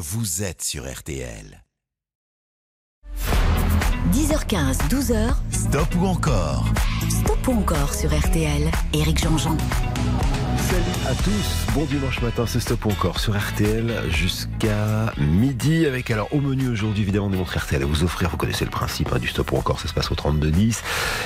[0.00, 1.64] vous êtes sur RTL.
[4.12, 5.34] 10h15, 12h.
[5.50, 6.66] Stop ou encore?
[7.10, 8.70] Stop ou encore sur RTL.
[8.92, 9.56] Éric Jean-Jean.
[10.68, 16.28] Salut à tous, bon dimanche matin, c'est Stop encore sur RTL jusqu'à midi avec alors
[16.34, 19.18] au menu aujourd'hui évidemment des montres RTL à vous offrir, vous connaissez le principe hein,
[19.18, 20.80] du Stop encore, ça se passe au 32-10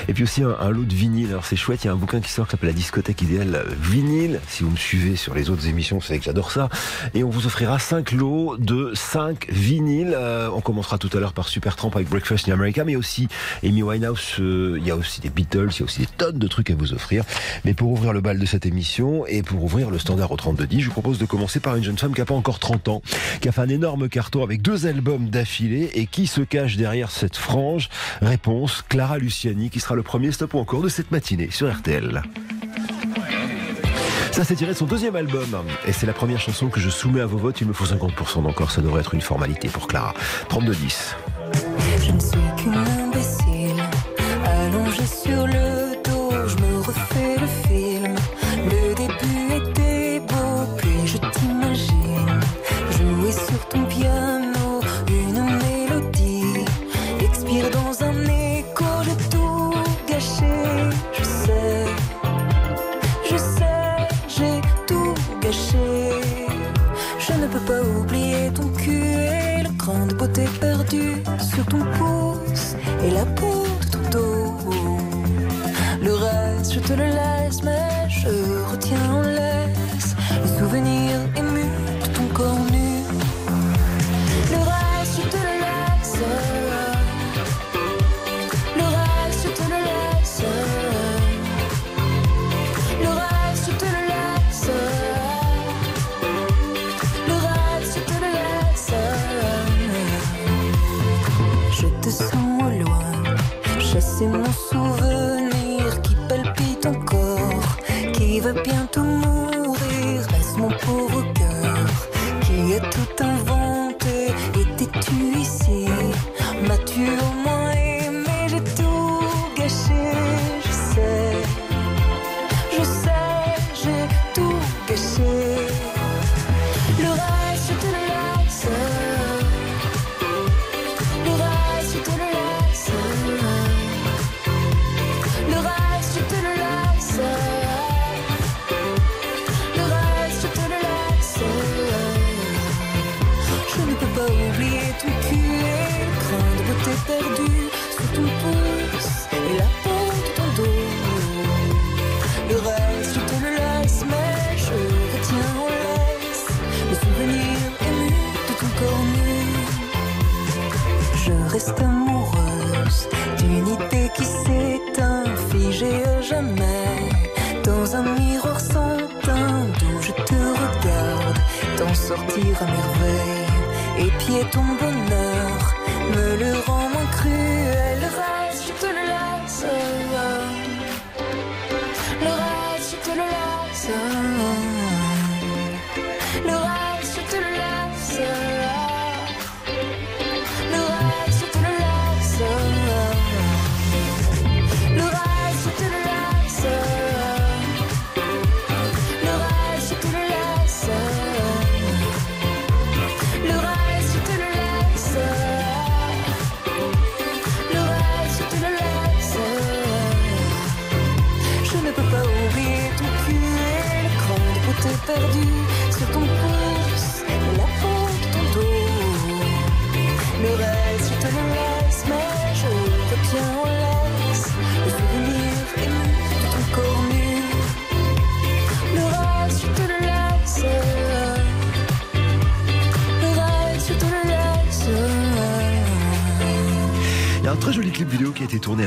[0.07, 2.21] et puis aussi un, lot de vinyle, alors c'est chouette, il y a un bouquin
[2.21, 5.67] qui sort qui s'appelle La discothèque idéale vinyle, si vous me suivez sur les autres
[5.67, 6.69] émissions, vous savez que j'adore ça.
[7.15, 11.33] Et on vous offrira 5 lots de 5 vinyles, Euh, on commencera tout à l'heure
[11.33, 13.27] par Super Tramp avec Breakfast in America mais aussi
[13.65, 16.39] Amy Winehouse, euh, il y a aussi des Beatles, il y a aussi des tonnes
[16.39, 17.25] de trucs à vous offrir.
[17.65, 20.81] Mais pour ouvrir le bal de cette émission et pour ouvrir le standard au 3210,
[20.81, 23.03] je vous propose de commencer par une jeune femme qui n'a pas encore 30 ans,
[23.41, 27.11] qui a fait un énorme carton avec deux albums d'affilée et qui se cache derrière
[27.11, 27.89] cette frange.
[28.21, 32.23] Réponse, Clara Luciani, qui sera le premier stop encore de cette matinée sur RTL.
[34.33, 35.65] Ça, c'est tiré de son deuxième album.
[35.87, 37.61] Et c'est la première chanson que je soumets à vos votes.
[37.61, 38.71] Il me faut 50% d'encore.
[38.71, 40.15] Ça devrait être une formalité pour Clara.
[40.49, 41.15] 32-10.
[42.05, 43.83] Je ne suis qu'une imbécile,
[44.45, 45.72] allongée sur le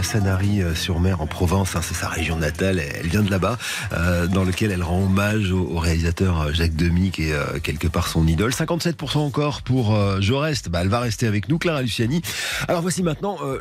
[0.06, 3.58] Sanary-sur-Mer en Provence, hein, c'est sa région natale, elle vient de là-bas,
[3.94, 7.88] euh, dans lequel elle rend hommage au, réalisateur euh, Jacques Demy qui est euh, quelque
[7.88, 8.52] part son idole.
[8.52, 12.22] 57% encore pour euh, Je reste, bah, elle va rester avec nous, Clara Luciani.
[12.68, 13.60] Alors voici maintenant euh,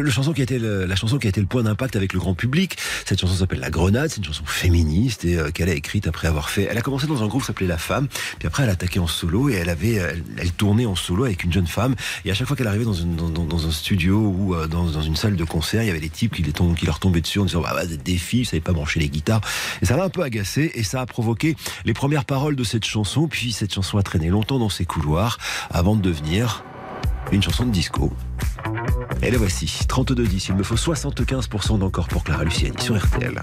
[0.00, 0.32] la chanson
[1.18, 2.76] qui a été le point d'impact avec le grand public.
[3.04, 6.28] Cette chanson s'appelle La Grenade, c'est une chanson féministe et euh, qu'elle a écrite après
[6.28, 6.68] avoir fait.
[6.70, 8.08] Elle a commencé dans un groupe s'appelait La Femme,
[8.38, 11.44] puis après elle a attaqué en solo et elle avait, elle, tournait en solo avec
[11.44, 11.94] une jeune femme.
[12.24, 15.44] Et à chaque fois qu'elle arrivait dans, un studio ou euh, dans une salle de
[15.44, 16.44] concert, il y avait des types qui,
[16.84, 19.08] leur tombaient dessus en disant bah, vous êtes des filles, vous savez pas brancher les
[19.08, 19.40] guitares.
[19.82, 22.84] Et ça l'a un peu agacé et ça a provoqué les premières paroles de cette
[22.84, 23.28] chanson.
[23.28, 25.38] Puis cette chanson a traîné longtemps dans ses couloirs
[25.70, 26.64] avant de devenir
[27.32, 28.12] une chanson de disco.
[29.22, 30.46] Et la voici, 32-10.
[30.48, 33.42] Il me faut 75% d'encore pour Clara Luciani sur RTL.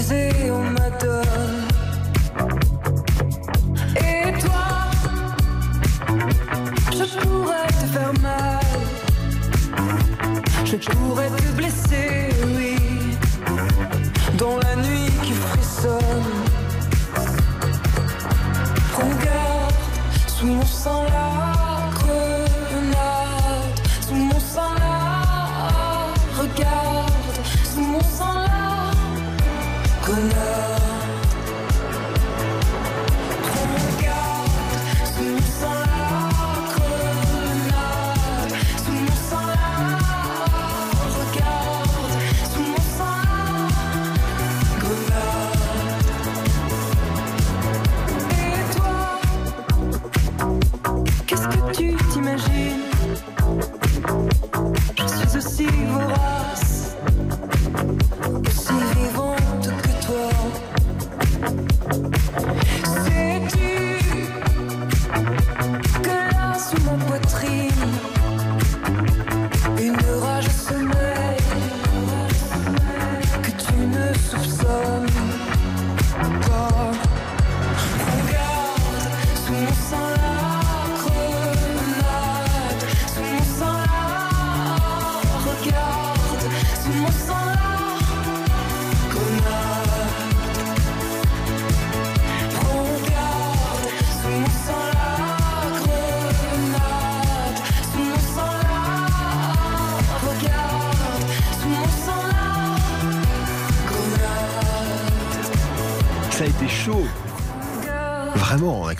[0.00, 0.29] easy.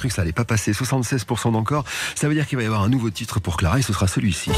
[0.08, 0.72] Ça allait pas passer.
[0.72, 1.84] 76% d'encore.
[2.14, 4.06] Ça veut dire qu'il va y avoir un nouveau titre pour Clara et ce sera
[4.06, 4.50] celui-ci.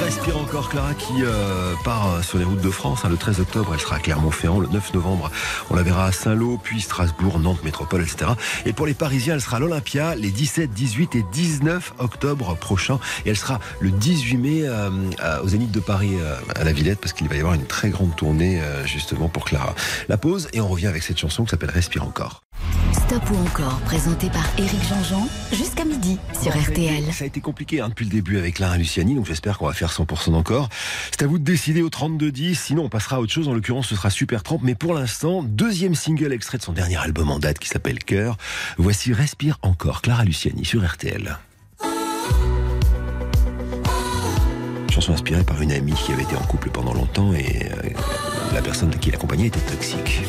[0.00, 3.00] Respire encore Clara qui euh, part euh, sur les routes de France.
[3.04, 3.08] hein.
[3.08, 4.60] le 13 octobre, elle sera à Clermont-Ferrand.
[4.60, 5.30] Le 9 novembre,
[5.70, 8.32] on la verra à Saint-Lô, puis Strasbourg, Nantes, Métropole, etc.
[8.66, 12.98] Et pour les Parisiens, elle sera à l'Olympia les 17, 18 et 19 octobre prochains.
[13.24, 16.72] Et elle sera le 18 mai euh, à- au Zénith de Paris euh, à la
[16.72, 19.74] Villette parce qu'il va y avoir une très grande tournée justement pour Clara.
[20.08, 22.42] La pause et on revient avec cette chanson qui s'appelle Respire encore.
[23.12, 27.12] Stop ou encore, présenté par Éric Jean-Jean, jusqu'à midi sur Bon, ça a été- RTL.
[27.12, 29.74] Ça a été compliqué hein, depuis le début avec Clara Luciani, donc j'espère qu'on va
[29.74, 30.70] faire 100% d'encore.
[31.10, 33.88] C'est à vous de décider au 32-10, sinon on passera à autre chose, en l'occurrence
[33.88, 37.38] ce sera Super Tramp, mais pour l'instant, deuxième single extrait de son dernier album en
[37.38, 38.38] date qui s'appelle Cœur.
[38.78, 41.36] Voici Respire encore, Clara Luciani sur RTL.
[44.90, 47.88] Chanson inspirée par une amie qui avait été en couple pendant longtemps et euh,
[48.54, 50.22] la personne qui l'accompagnait était toxique.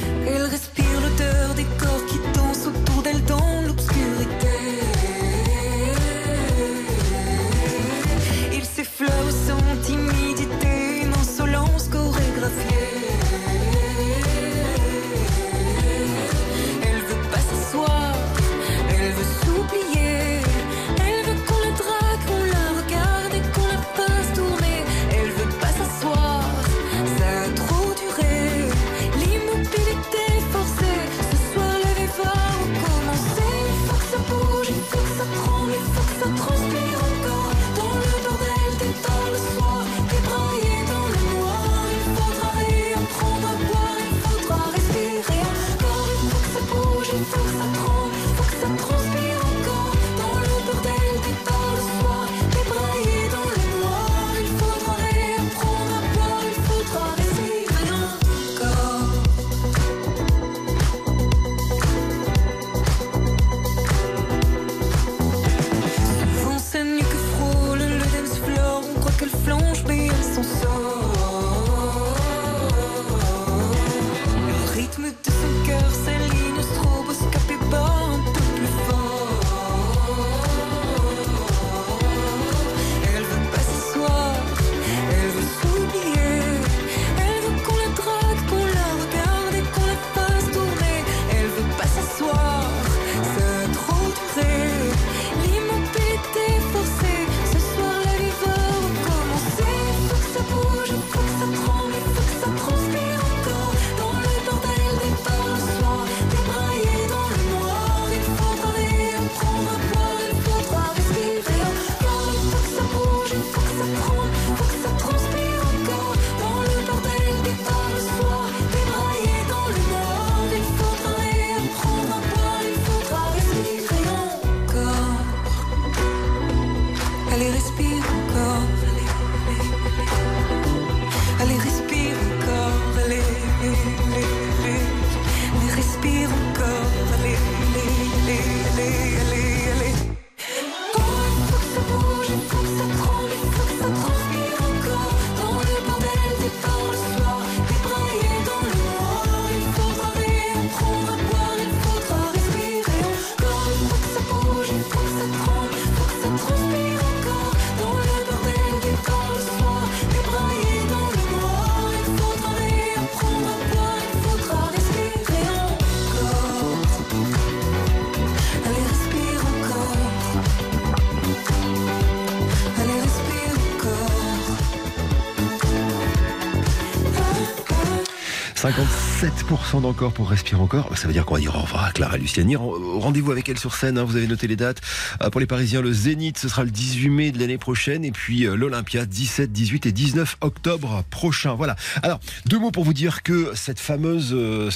[179.33, 180.95] 57% d'encore pour respirer encore.
[180.97, 182.55] Ça veut dire qu'on va dire au revoir à Clara Luciani.
[182.55, 183.97] Rendez-vous avec elle sur scène.
[183.97, 184.03] Hein.
[184.03, 184.81] Vous avez noté les dates.
[185.21, 188.05] Euh, pour les Parisiens, le Zénith, ce sera le 18 mai de l'année prochaine.
[188.05, 191.55] Et puis euh, l'Olympia, 17, 18 et 19 octobre prochain.
[191.55, 191.75] Voilà.
[192.03, 194.69] Alors, deux mots pour vous dire que cette fameuse, euh,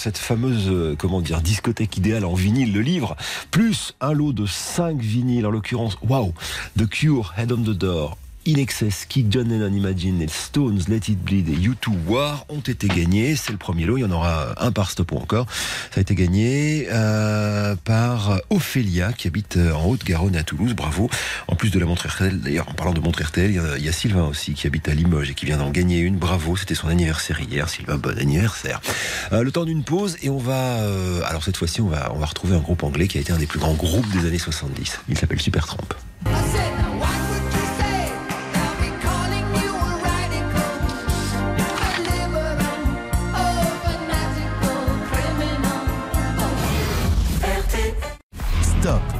[1.41, 3.15] discothèque idéale en vinyle, le livre,
[3.51, 6.33] plus un lot de 5 vinyles, en l'occurrence, waouh,
[6.77, 11.01] The Cure, Head on the Door, In Excess, Kick John Lennon Imagine, et Stones, Let
[11.09, 13.35] It Bleed et U2 War ont été gagnés.
[13.35, 15.47] C'est le premier lot, il y en aura un par stop ou encore.
[15.91, 20.75] Ça a été gagné euh, par Ophélia qui habite euh, en Haute-Garonne à Toulouse.
[20.75, 21.09] Bravo.
[21.49, 23.91] En plus de la montre RTL, d'ailleurs en parlant de montre RTL, il y, a,
[23.91, 26.15] Sylvain aussi qui habite à Limoges et qui vient d'en gagner une.
[26.15, 27.67] Bravo, c'était son anniversaire hier.
[27.67, 28.79] Sylvain, bon anniversaire.
[29.33, 30.77] Euh, le temps d'une pause et on va...
[31.25, 33.37] alors cette fois-ci, on va, on va retrouver un groupe anglais qui a été un
[33.39, 34.99] des plus grands groupes des années 70.
[35.09, 35.83] Il s'appelle Supertramp.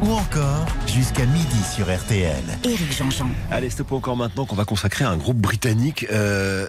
[0.02, 0.66] Ou encore
[0.98, 2.44] jusqu'à midi sur RTL.
[2.64, 3.30] Éric Jean-Jean.
[3.52, 6.08] Allez, stop encore maintenant qu'on va consacrer à un groupe britannique.
[6.12, 6.68] Euh,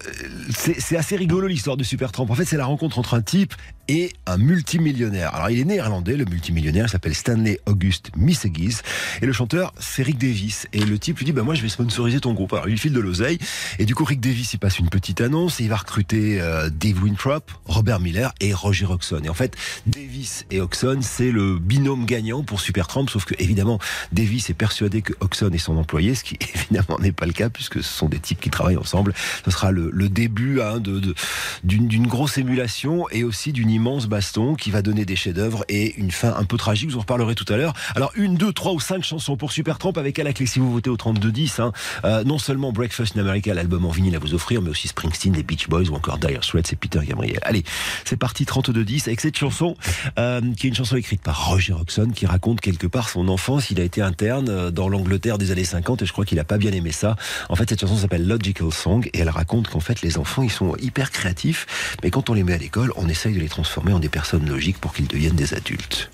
[0.51, 2.27] c'est assez rigolo l'histoire de Supertramp.
[2.29, 3.55] En fait, c'est la rencontre entre un type
[3.89, 5.35] et un multimillionnaire.
[5.35, 8.77] Alors, il est néerlandais, le multimillionnaire, il s'appelle Stanley August Misseguis.
[9.23, 10.67] Et le chanteur, c'est Rick Davis.
[10.75, 12.53] Et le type lui dit, bah, moi, je vais sponsoriser ton groupe.
[12.53, 13.39] Alors, il file de l'oseille.
[13.79, 16.69] Et du coup, Rick Davis, il passe une petite annonce et il va recruter euh,
[16.69, 19.23] Dave Winthrop, Robert Miller et Roger Oxon.
[19.25, 19.57] Et en fait,
[19.87, 23.79] Davis et Oxon, c'est le binôme gagnant pour Supertramp, sauf que, évidemment,
[24.19, 27.51] Davis est persuadé que Oxon est son employé, ce qui, évidemment, n'est pas le cas
[27.51, 29.15] puisque ce sont des types qui travaillent ensemble.
[29.45, 31.15] Ce sera le, début hein, de,
[31.63, 36.11] d'une grosse émulation et aussi d'une immense baston qui va donner des chefs-d'œuvre et une
[36.11, 36.91] fin un peu tragique.
[36.91, 37.75] Vous en reparlerez tout à l'heure.
[37.95, 40.73] Alors, une, deux, trois ou cinq chansons pour Supertramp avec à la clé si vous
[40.73, 41.63] votez au 32-10.
[41.63, 41.73] Hein.
[42.05, 45.35] Euh, non seulement Breakfast in America, l'album en vinyle à vous offrir, mais aussi Springsteen,
[45.35, 47.39] les Beach Boys ou encore Dire Straits et Peter Gabriel.
[47.43, 47.63] Allez,
[48.05, 49.77] c'est parti 32-10 avec cette chanson
[50.19, 53.71] euh, qui est une chanson écrite par Roger Hodgson qui raconte quelque part son enfance.
[53.71, 56.45] Il a été interne euh, dans l'Angleterre des années 50 et je crois qu'il a
[56.45, 57.17] pas bien aimé ça.
[57.49, 60.51] En fait, cette chanson s'appelle Logical Song et elle raconte qu'en fait les enfants ils
[60.51, 63.93] sont hyper créatifs, mais quand on les met à l'école, on essaye de les transformer
[63.93, 66.11] en des personnes logiques pour qu'ils deviennent des adultes.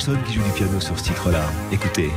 [0.00, 1.44] Qui joue du piano sur ce titre-là.
[1.70, 2.10] Écoutez.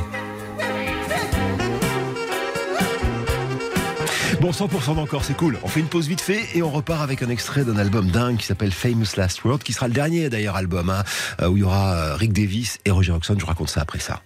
[4.40, 5.58] Bon, 100% d'encore, c'est cool.
[5.62, 8.38] On fait une pause vite fait et on repart avec un extrait d'un album dingue
[8.38, 11.04] qui s'appelle Famous Last Word, qui sera le dernier d'ailleurs album, hein,
[11.42, 13.34] euh, où il y aura euh, Rick Davis et Roger Roxon.
[13.36, 14.22] Je vous raconte ça après ça.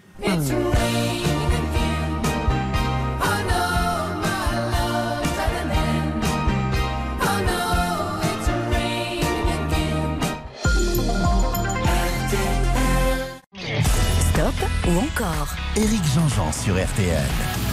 [14.89, 17.68] Ou encore Éric Jean-Jean sur RTL.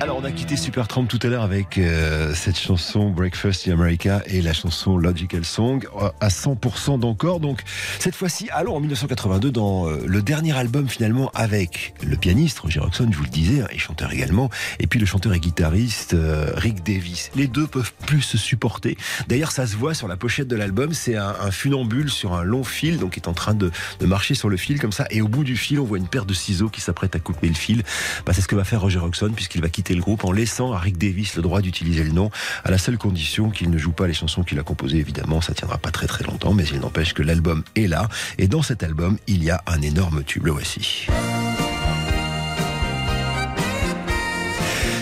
[0.00, 4.22] Alors, on a quitté Supertramp tout à l'heure avec euh, cette chanson Breakfast in America
[4.26, 7.40] et la chanson Logical Song euh, à 100% d'encore.
[7.40, 7.62] Donc,
[7.98, 12.78] cette fois-ci, allons en 1982 dans euh, le dernier album finalement avec le pianiste Roger
[12.78, 16.14] Roxon, je vous le disais, hein, et chanteur également, et puis le chanteur et guitariste
[16.14, 17.32] euh, Rick Davis.
[17.34, 18.96] Les deux peuvent plus se supporter.
[19.26, 20.94] D'ailleurs, ça se voit sur la pochette de l'album.
[20.94, 24.06] C'est un, un funambule sur un long fil, donc qui est en train de, de
[24.06, 25.06] marcher sur le fil comme ça.
[25.10, 27.48] Et au bout du fil, on voit une paire de ciseaux qui s'apprête à couper
[27.48, 27.82] le fil.
[28.24, 30.72] Bah, c'est ce que va faire Roger Roxon puisqu'il va quitter le groupe en laissant
[30.72, 32.30] à Rick Davis le droit d'utiliser le nom,
[32.64, 34.98] à la seule condition qu'il ne joue pas les chansons qu'il a composées.
[34.98, 38.08] Évidemment, ça tiendra pas très très longtemps, mais il n'empêche que l'album est là.
[38.38, 40.46] Et dans cet album, il y a un énorme tube.
[40.46, 41.06] Le voici.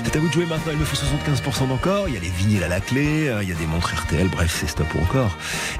[0.04, 2.08] C'est à vous de jouer maintenant, il me faut 75% d'encore.
[2.08, 4.28] Il y a les vinyles à la clé, euh, il y a des montres RTL,
[4.28, 5.36] bref, c'est stop encore.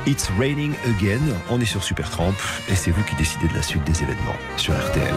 [0.07, 1.21] It's raining again.
[1.49, 2.35] On est sur Supertramp
[2.69, 5.15] et c'est vous qui décidez de la suite des événements sur RTL.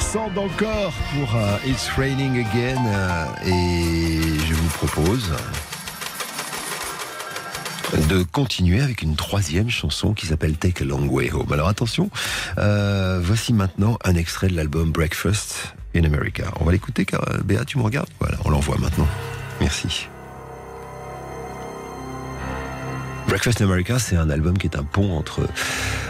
[0.00, 2.82] 100% d'encore pour euh, It's Raining Again.
[2.86, 5.30] euh, et je vous propose
[8.08, 11.52] de continuer avec une troisième chanson qui s'appelle Take a Long Way Home.
[11.52, 12.10] Alors attention,
[12.58, 16.44] euh, voici maintenant un extrait de l'album Breakfast in America.
[16.60, 18.08] On va l'écouter car Béa, tu me regardes?
[18.18, 19.08] Voilà, on l'envoie maintenant.
[19.60, 20.08] Merci.
[23.28, 25.48] Breakfast in America, c'est un album qui est un pont entre,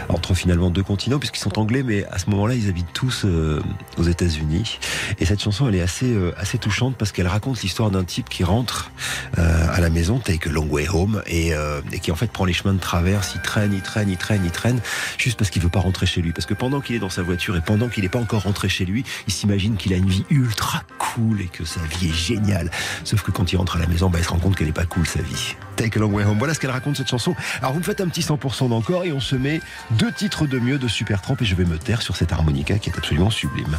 [0.09, 3.61] entre finalement deux continents, puisqu'ils sont anglais, mais à ce moment-là, ils habitent tous euh,
[3.97, 4.79] aux États-Unis.
[5.19, 8.29] Et cette chanson, elle est assez, euh, assez touchante parce qu'elle raconte l'histoire d'un type
[8.29, 8.91] qui rentre
[9.37, 12.31] euh, à la maison, Take a Long Way Home, et, euh, et qui en fait
[12.31, 14.79] prend les chemins de traverse, il traîne, il traîne, il traîne, il traîne,
[15.17, 16.31] juste parce qu'il veut pas rentrer chez lui.
[16.31, 18.69] Parce que pendant qu'il est dans sa voiture et pendant qu'il n'est pas encore rentré
[18.69, 22.13] chez lui, il s'imagine qu'il a une vie ultra cool et que sa vie est
[22.13, 22.71] géniale.
[23.03, 24.73] Sauf que quand il rentre à la maison, bah, il se rend compte qu'elle est
[24.73, 25.55] pas cool sa vie.
[25.75, 26.37] Take a Long Way Home.
[26.37, 27.35] Voilà ce qu'elle raconte cette chanson.
[27.59, 29.61] Alors vous me faites un petit 100% d'encore et on se met
[29.97, 32.89] deux titres de mieux de Supertramp et je vais me taire sur cette harmonica qui
[32.89, 33.77] est absolument sublime.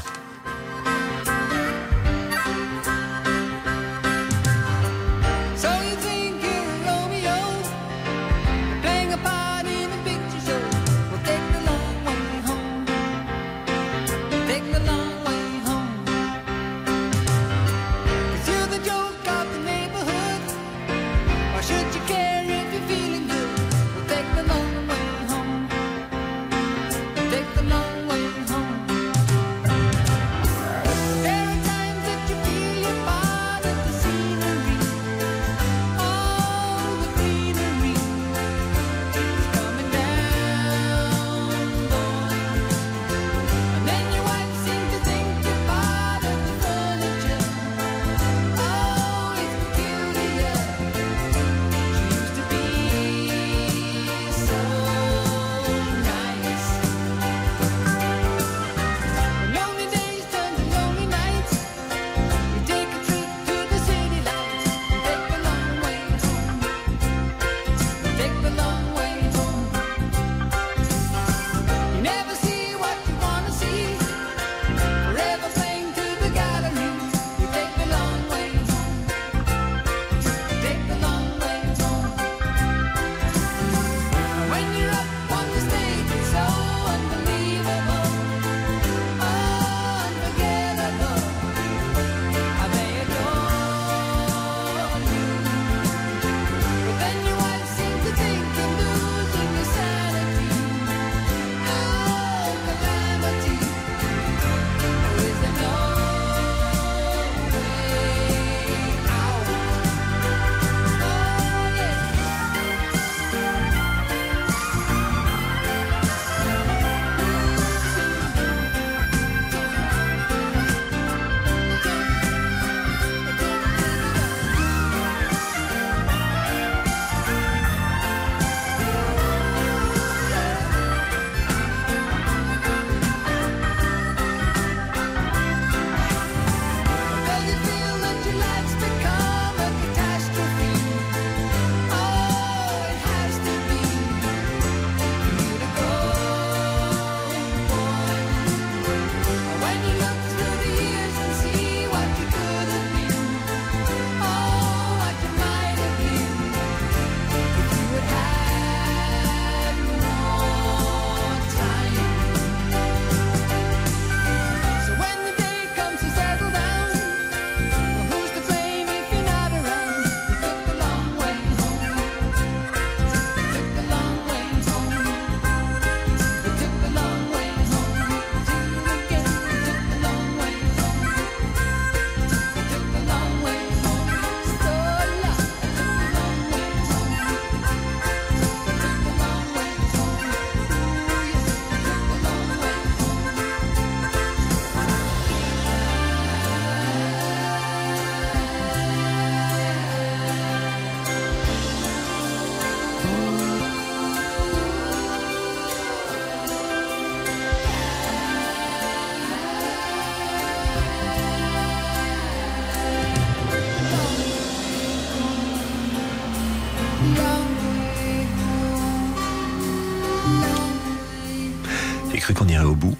[222.33, 222.97] Qu'on irait au bout.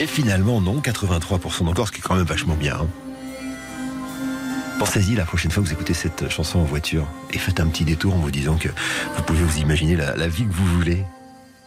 [0.00, 2.76] Et finalement, non, 83% d'encore, ce qui est quand même vachement bien.
[2.76, 2.86] hein.
[4.78, 7.84] Pensez-y la prochaine fois que vous écoutez cette chanson en voiture et faites un petit
[7.84, 11.04] détour en vous disant que vous pouvez vous imaginer la, la vie que vous voulez.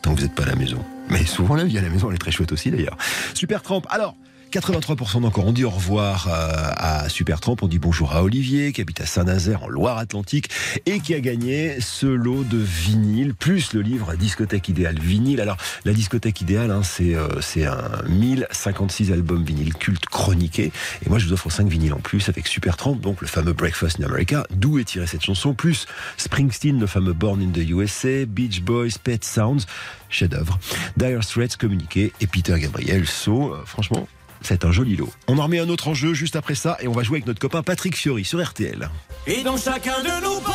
[0.01, 0.83] tant que vous n'êtes pas à la maison.
[1.09, 2.97] Mais souvent, la vie à la maison, elle est très chouette aussi d'ailleurs.
[3.33, 3.83] Super Tramp.
[3.89, 4.15] Alors,
[4.55, 5.45] 83% d'encore.
[5.47, 7.57] On dit au revoir euh, à Supertramp.
[7.61, 10.49] On dit bonjour à Olivier, qui habite à Saint-Nazaire, en Loire-Atlantique,
[10.85, 15.41] et qui a gagné ce lot de vinyle, plus le livre Discothèque idéale vinyle.
[15.41, 20.71] Alors, la discothèque idéale, hein, c'est euh, c'est un 1056 albums vinyle culte chroniqués.
[21.05, 23.99] Et moi, je vous offre 5 vinyles en plus avec Supertramp, donc le fameux Breakfast
[23.99, 28.25] in America, d'où est tirée cette chanson, plus Springsteen, le fameux Born in the USA,
[28.25, 29.65] Beach Boys, Pet Sounds,
[30.09, 30.57] chef-d'œuvre,
[30.95, 33.53] Dire Straits, Communiqué, et Peter Gabriel, So.
[33.53, 34.07] Euh, franchement,
[34.45, 35.09] c'est un joli lot.
[35.27, 37.27] On en remet un autre en jeu juste après ça et on va jouer avec
[37.27, 38.89] notre copain Patrick Fiori sur RTL.
[39.27, 40.51] Et dans chacun de nos pas,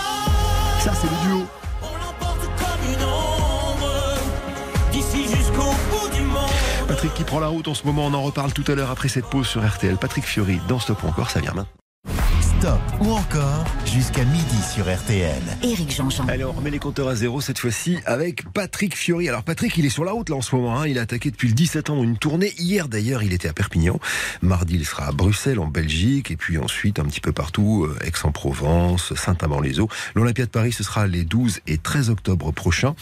[0.81, 1.47] Ça, c'est le duo.
[1.83, 4.19] on l'emporte comme une ombre.
[4.93, 6.51] D'ici jusqu'au bout du monde.
[6.89, 9.09] Patrick qui prend la route en ce moment, on en reparle tout à l'heure après
[9.09, 9.97] cette pause sur RTL.
[9.97, 11.80] Patrick Fiori dans Stop ou encore, ça vient maintenant.
[12.61, 15.41] Stop ou encore jusqu'à midi sur RTL.
[15.63, 16.29] Éric Jean-Jean.
[16.29, 19.31] Allez, on remet les compteurs à zéro cette fois-ci avec Patrick Fiori.
[19.31, 20.79] Alors Patrick, il est sur la route là en ce moment.
[20.79, 20.87] hein.
[20.87, 22.53] Il a attaqué depuis le 17 ans une tournée.
[22.59, 23.99] Hier d'ailleurs, il était à Perpignan.
[24.43, 27.97] Mardi, il sera à Bruxelles en Belgique et puis ensuite un petit peu partout, euh,
[28.05, 29.89] Aix-en-Provence, Saint-Amand-les-Eaux.
[30.15, 32.95] L'Olympia de Paris, ce sera les 12 et 13 octobre prochains.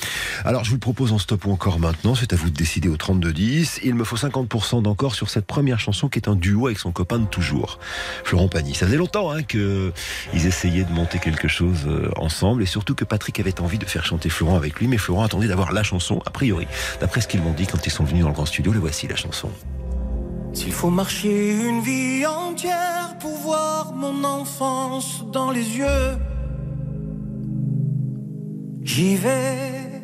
[0.44, 2.14] Alors je vous le propose en stop ou encore maintenant.
[2.14, 3.80] C'est à vous de décider au 32-10.
[3.82, 6.92] Il me faut 50% d'encore sur cette première chanson qui est un duo avec son
[6.92, 7.80] copain de toujours,
[8.22, 8.76] Florent Pagny.
[8.76, 9.92] Ça faisait longtemps hein, que
[10.34, 13.84] ils essayaient de monter quelque chose euh, ensemble et surtout que Patrick avait envie de
[13.84, 16.66] faire chanter Florent avec lui, mais Florent attendait d'avoir la chanson, a priori.
[17.00, 19.08] D'après ce qu'ils m'ont dit quand ils sont venus dans le grand studio, le voici
[19.08, 19.50] la chanson.
[20.52, 26.16] S'il faut marcher une vie entière pour voir mon enfance dans les yeux,
[28.82, 30.02] j'y vais.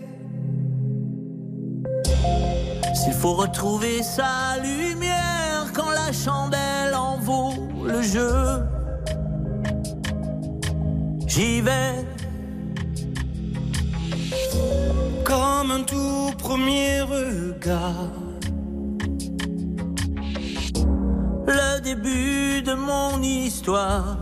[2.94, 7.52] S'il faut retrouver sa lumière quand la chandelle en vaut
[7.84, 8.60] le jeu,
[11.34, 12.06] j'y vais.
[15.24, 18.12] Comme un tout premier regard.
[21.46, 24.16] le début de mon histoire.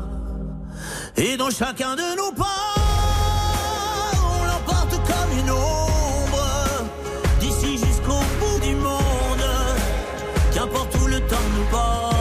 [1.17, 2.75] Et dans chacun de nos pas,
[4.35, 6.49] on l'emporte comme une ombre.
[7.41, 9.49] D'ici jusqu'au bout du monde,
[10.55, 12.12] qu'importe où le temps nous portera.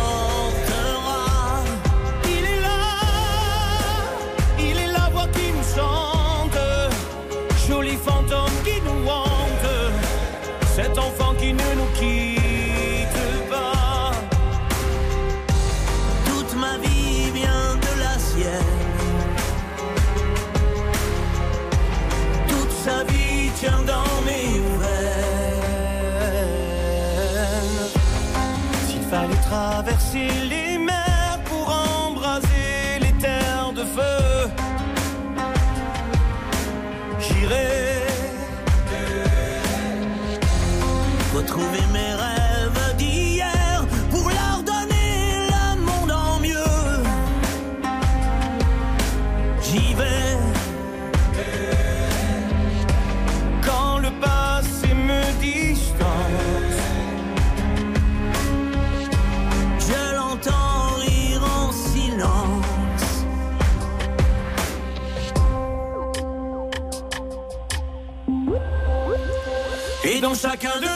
[70.63, 70.90] Et dans chacun de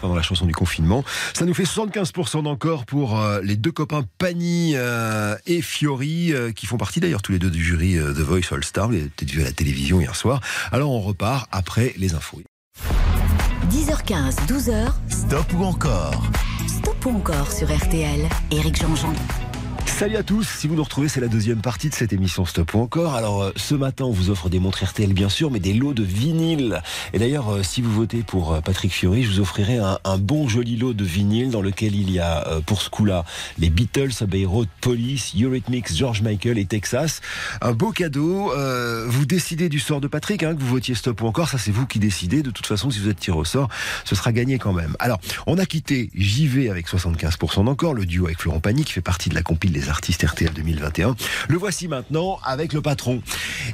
[0.00, 1.04] pendant la chanson du confinement.
[1.34, 6.52] Ça nous fait 75% d'encore pour euh, les deux copains Pani euh, et Fiori, euh,
[6.52, 8.86] qui font partie d'ailleurs tous les deux du jury euh, The Voice All Star.
[8.86, 10.40] Vous l'avez peut-être vu à la télévision hier soir.
[10.70, 12.40] Alors on repart après les infos.
[13.70, 16.22] 10h15, 12h, Stop ou encore?
[16.66, 18.28] Stop ou encore sur RTL.
[18.50, 19.12] Éric Jean-Jean.
[20.02, 22.74] Salut à tous, si vous nous retrouvez, c'est la deuxième partie de cette émission Stop
[22.74, 23.14] ou encore.
[23.14, 25.94] Alors euh, ce matin, on vous offre des montres RTL bien sûr, mais des lots
[25.94, 26.82] de vinyle.
[27.12, 30.48] Et d'ailleurs, euh, si vous votez pour euh, Patrick Fiori, je vous offrirai un, bon
[30.48, 33.24] joli lot de vinyle dans lequel il y a pour ce coup-là
[33.58, 37.20] les Beatles, Abbey Road, Police, Eurythmics, George Michael et Texas.
[37.60, 38.52] Un beau cadeau.
[38.56, 41.58] Euh, vous décidez du sort de Patrick, hein, que vous votiez Stop ou encore, ça
[41.58, 42.42] c'est vous qui décidez.
[42.42, 43.68] De toute façon, si vous êtes tiré au sort,
[44.04, 44.96] ce sera gagné quand même.
[44.98, 49.00] Alors, on a quitté JV avec 75% d'encore, le duo avec Florent Pagny qui fait
[49.00, 51.14] partie de la compile des artistes RTL 2021.
[51.48, 53.22] Le voici maintenant avec le patron.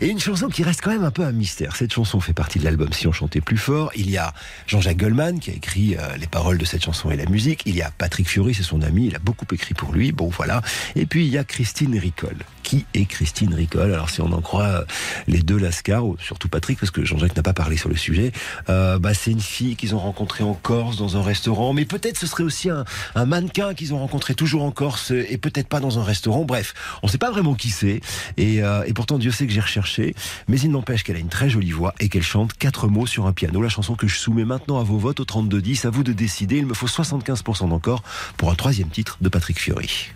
[0.00, 1.77] Et une chanson qui reste quand même un peu un mystère.
[1.77, 3.90] Cette chanson fait partie de l'album Si on chantait plus fort.
[3.96, 4.35] Il y a
[4.66, 7.62] Jean-Jacques Goldman qui a écrit euh, les paroles de cette chanson et la musique.
[7.66, 9.06] Il y a Patrick Fiori, c'est son ami.
[9.06, 10.10] Il a beaucoup écrit pour lui.
[10.10, 10.60] Bon, voilà.
[10.96, 12.37] Et puis il y a Christine Ricol.
[12.64, 13.92] Qui est Christine Ricol?
[13.94, 14.85] Alors si on en croit euh,
[15.29, 18.33] les deux Lascar, ou surtout Patrick, parce que Jean-Jacques n'a pas parlé sur le sujet,
[18.69, 21.73] euh, bah, c'est une fille qu'ils ont rencontrée en Corse dans un restaurant.
[21.73, 25.38] Mais peut-être ce serait aussi un, un mannequin qu'ils ont rencontré toujours en Corse et
[25.38, 26.02] peut-être pas dans un
[26.44, 28.00] Bref, on ne sait pas vraiment qui c'est.
[28.37, 30.15] Et, euh, et pourtant, Dieu sait que j'ai recherché.
[30.48, 33.27] Mais il n'empêche qu'elle a une très jolie voix et qu'elle chante quatre mots sur
[33.27, 33.63] un piano.
[33.63, 35.87] La chanson que je soumets maintenant à vos votes au 32-10.
[35.87, 36.56] À vous de décider.
[36.59, 38.02] Il me faut 75% d'encore
[38.37, 40.11] pour un troisième titre de Patrick Fiori.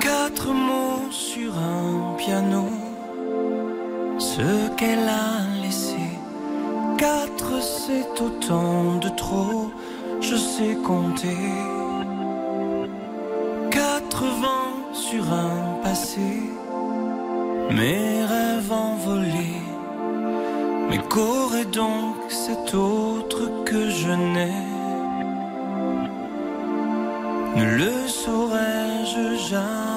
[0.00, 2.68] Quatre mots sur un piano,
[4.18, 5.96] ce qu'elle a laissé.
[6.98, 9.72] Quatre, c'est autant de trop,
[10.20, 11.85] je sais compter.
[14.16, 16.40] Quatre vents sur un passé,
[17.70, 19.60] mes rêves envolés.
[20.88, 24.54] Mais qu'aurait donc cet autre que je n'ai.
[27.56, 29.92] Ne le saurais-je jamais.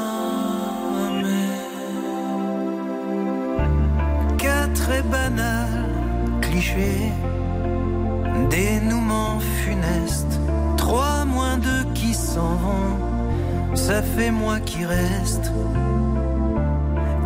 [4.37, 5.85] Quatre est banal,
[6.41, 7.13] cliché,
[8.49, 10.41] dénouement funeste.
[10.75, 12.97] Trois moins deux qui s'en vont,
[13.73, 15.51] ça fait moi qui reste.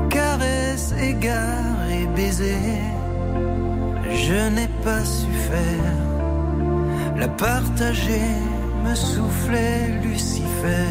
[0.09, 2.81] Caresse, égard et baiser,
[4.25, 5.97] je n'ai pas su faire.
[7.17, 8.29] La partager
[8.83, 10.87] me soufflait Lucifer.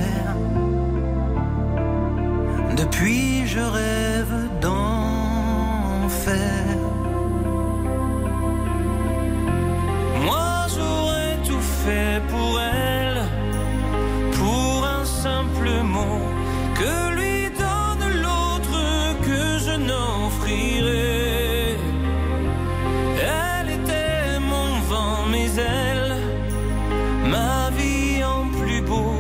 [2.77, 6.43] Depuis je rêve d'enfer.
[15.63, 16.21] Simple mot
[16.75, 18.79] que lui donne l'autre
[19.27, 21.77] que je n'offrirai.
[23.21, 26.17] Elle était mon vent, mes ailes,
[27.29, 29.15] ma vie en plus beau.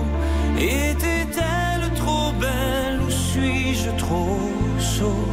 [0.58, 4.40] Était-elle trop belle ou suis-je trop
[4.78, 5.28] sot?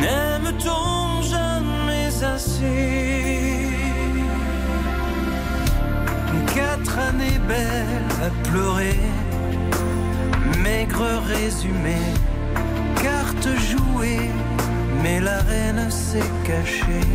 [0.00, 3.66] N'aime-t-on jamais assez?
[6.54, 8.98] Quatre années belles à pleurer,
[11.04, 11.96] résumé,
[13.02, 14.30] carte jouée,
[15.02, 17.06] mais la reine s'est cachée.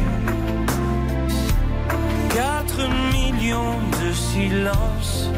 [2.30, 5.30] Quatre millions de silences,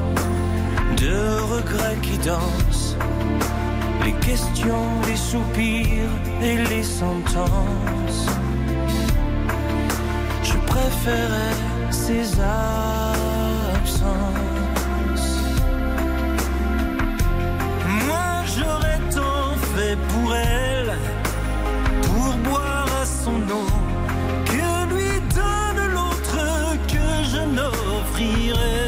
[0.97, 2.95] de regrets qui dansent,
[4.03, 8.27] les questions, les soupirs et les sentences.
[10.43, 11.55] Je préférais
[11.89, 13.15] ces absences.
[18.57, 20.93] J'aurais tant fait pour elle,
[22.03, 23.67] pour boire à son eau,
[24.45, 26.37] que lui donne l'autre
[26.87, 28.85] que je n'offrirai.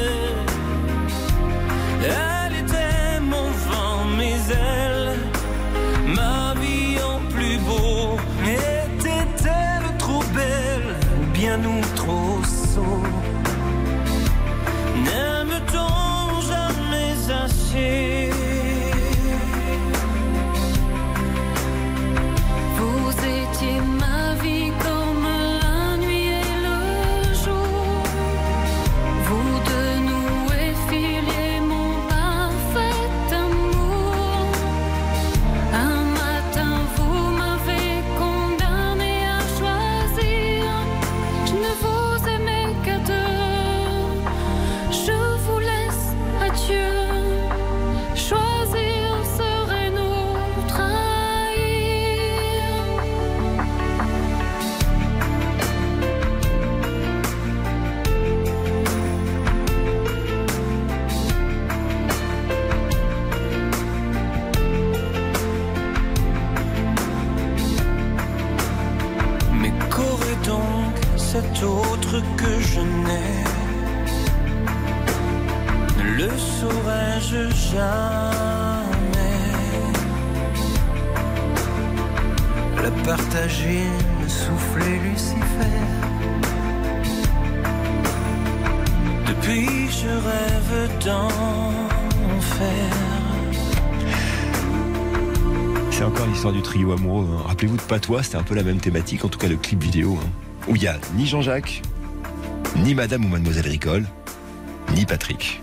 [83.47, 85.77] Me souffler Lucifer.
[89.25, 92.67] Depuis, je rêve d'enfer.
[95.91, 97.25] C'est encore l'histoire du trio amoureux.
[97.31, 97.43] hein.
[97.47, 100.19] Rappelez-vous de Patois, c'était un peu la même thématique, en tout cas le clip vidéo,
[100.21, 100.27] hein,
[100.67, 101.81] où il y a ni Jean-Jacques,
[102.75, 104.05] ni Madame ou Mademoiselle Ricole,
[104.93, 105.61] ni Patrick.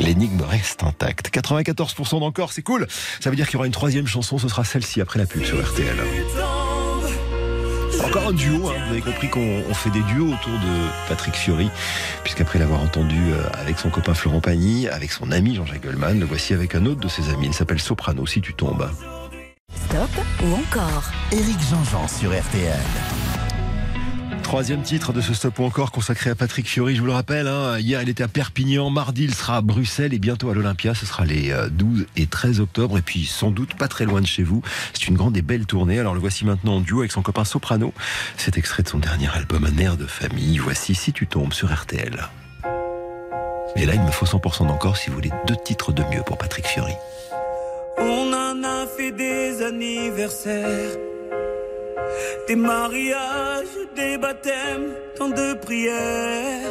[0.00, 1.28] L'énigme reste intacte.
[1.34, 2.86] 94% d'encore, c'est cool.
[3.20, 5.44] Ça veut dire qu'il y aura une troisième chanson, ce sera celle-ci après la pub
[5.44, 5.96] sur RTL.
[8.10, 8.74] Encore un duo, hein.
[8.86, 11.70] vous avez compris qu'on on fait des duos autour de Patrick Fiori,
[12.24, 16.26] puisqu'après l'avoir entendu euh, avec son copain Florent Pagny, avec son ami Jean-Jacques Goldman, le
[16.26, 18.90] voici avec un autre de ses amis, il s'appelle Soprano, si tu tombes.
[19.72, 20.10] Stop
[20.42, 21.04] ou encore?
[21.30, 22.80] Éric Jean-Jean sur RTL.
[24.50, 27.46] Troisième titre de ce stop ou encore consacré à Patrick Fiori, je vous le rappelle,
[27.46, 30.92] hein, hier il était à Perpignan, mardi il sera à Bruxelles et bientôt à l'Olympia,
[30.92, 34.20] ce sera les euh, 12 et 13 octobre et puis sans doute pas très loin
[34.20, 34.60] de chez vous.
[34.92, 37.44] C'est une grande et belle tournée, alors le voici maintenant en duo avec son copain
[37.44, 37.94] Soprano.
[38.36, 41.72] C'est extrait de son dernier album Un air de famille, voici Si tu tombes sur
[41.72, 42.18] RTL.
[43.76, 46.38] Et là il me faut 100% d'encore si vous voulez deux titres de mieux pour
[46.38, 46.94] Patrick Fiori.
[47.98, 50.96] On en a fait des anniversaires,
[52.48, 56.70] des mariages, des baptêmes, tant de prières.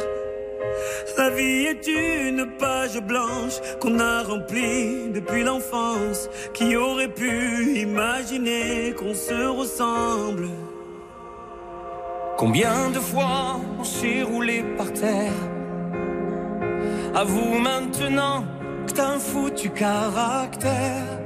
[1.20, 6.30] La vie est une page blanche qu'on a remplie depuis l'enfance.
[6.54, 10.48] Qui aurait pu imaginer qu'on se ressemble
[12.38, 15.42] Combien de fois on s'est roulé par terre?
[17.14, 18.44] Avoue maintenant
[18.86, 21.18] que t'as un foutu caractère.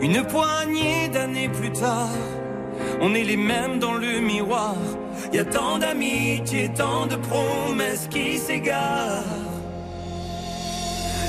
[0.00, 2.08] Une poignée d'années plus tard,
[3.00, 4.76] on est les mêmes dans le miroir.
[5.32, 9.24] Y a tant d'amitié, tant de promesses qui s'égarent.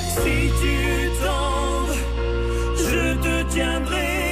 [0.10, 1.98] Si tu tombes,
[2.78, 4.23] je te tiendrai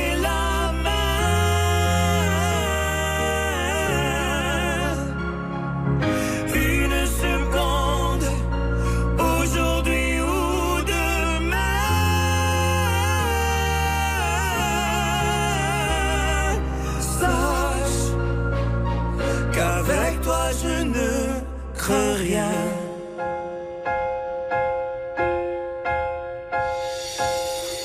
[20.51, 21.09] je ne
[21.75, 22.51] crains rien.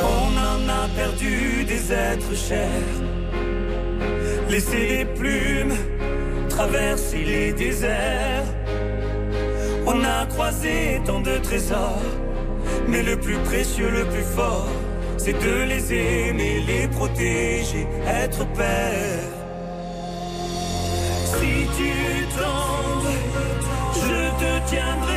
[0.01, 2.97] On en a perdu des êtres chers,
[4.49, 5.77] laissé les plumes,
[6.49, 8.45] traverser les déserts.
[9.87, 12.03] On a croisé tant de trésors,
[12.89, 14.69] mais le plus précieux, le plus fort,
[15.17, 19.36] c'est de les aimer, les protéger, être père.
[21.39, 21.93] Si tu
[22.37, 23.21] tombes,
[23.95, 25.16] je te tiendrai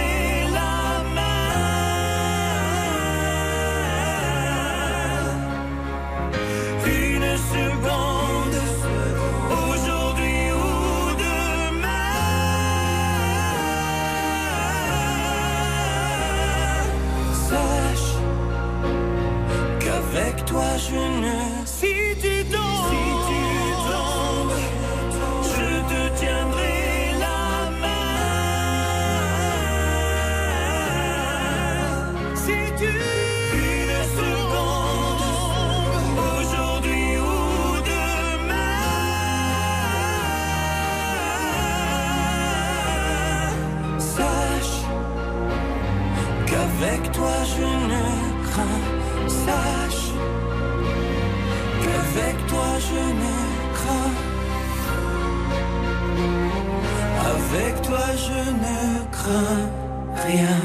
[60.27, 60.57] rien.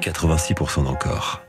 [0.00, 1.40] 86% d'encore.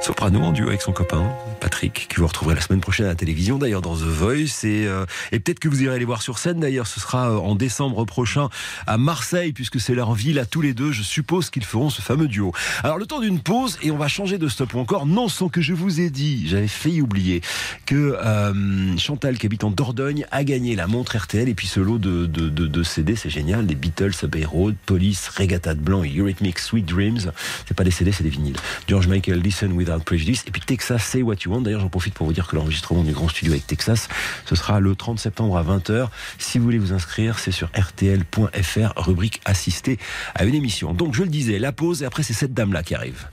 [0.00, 1.24] Soprano en duo avec son copain
[1.64, 4.64] Patrick, que vous retrouverez la semaine prochaine à la télévision, d'ailleurs dans The Voice.
[4.64, 7.54] Et, euh, peut-être que vous irez les voir sur scène, d'ailleurs, ce sera euh, en
[7.54, 8.50] décembre prochain
[8.86, 10.92] à Marseille, puisque c'est leur ville à tous les deux.
[10.92, 12.52] Je suppose qu'ils feront ce fameux duo.
[12.82, 15.48] Alors, le temps d'une pause, et on va changer de stop ou encore, non, sans
[15.48, 17.40] que je vous ai dit, j'avais failli oublier,
[17.86, 21.80] que euh, Chantal, qui habite en Dordogne, a gagné la montre RTL, et puis ce
[21.80, 26.14] lot de, de, CD, c'est génial, des Beatles, Abbey Road, Police, Regatta de Blanc et
[26.14, 27.32] Eurythmics, Sweet Dreams.
[27.66, 28.56] C'est pas des CD, c'est des vinyles.
[28.86, 32.26] George Michael, Listen Without Prejudice, et puis Texas, Say What You D'ailleurs, j'en profite pour
[32.26, 34.08] vous dire que l'enregistrement du grand studio avec Texas,
[34.46, 36.08] ce sera le 30 septembre à 20h.
[36.38, 39.98] Si vous voulez vous inscrire, c'est sur rtl.fr, rubrique assistée
[40.34, 40.94] à une émission.
[40.94, 43.28] Donc, je le disais, la pause, et après, c'est cette dame-là qui arrive.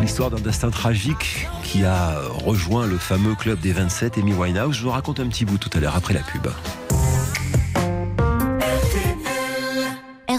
[0.00, 4.76] L'histoire d'un destin tragique qui a rejoint le fameux club des 27, Amy Winehouse.
[4.76, 6.46] Je vous raconte un petit bout tout à l'heure après la pub.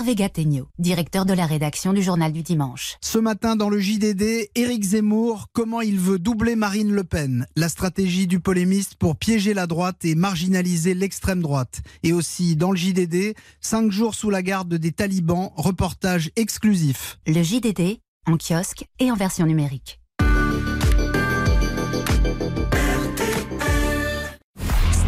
[0.05, 2.97] Hervé Gattegno, directeur de la rédaction du Journal du Dimanche.
[3.01, 7.69] Ce matin dans le JDD, Éric Zemmour, comment il veut doubler Marine Le Pen La
[7.69, 11.81] stratégie du polémiste pour piéger la droite et marginaliser l'extrême droite.
[12.03, 17.17] Et aussi dans le JDD, cinq jours sous la garde des talibans, reportage exclusif.
[17.25, 17.97] Le JDD,
[18.27, 19.99] en kiosque et en version numérique.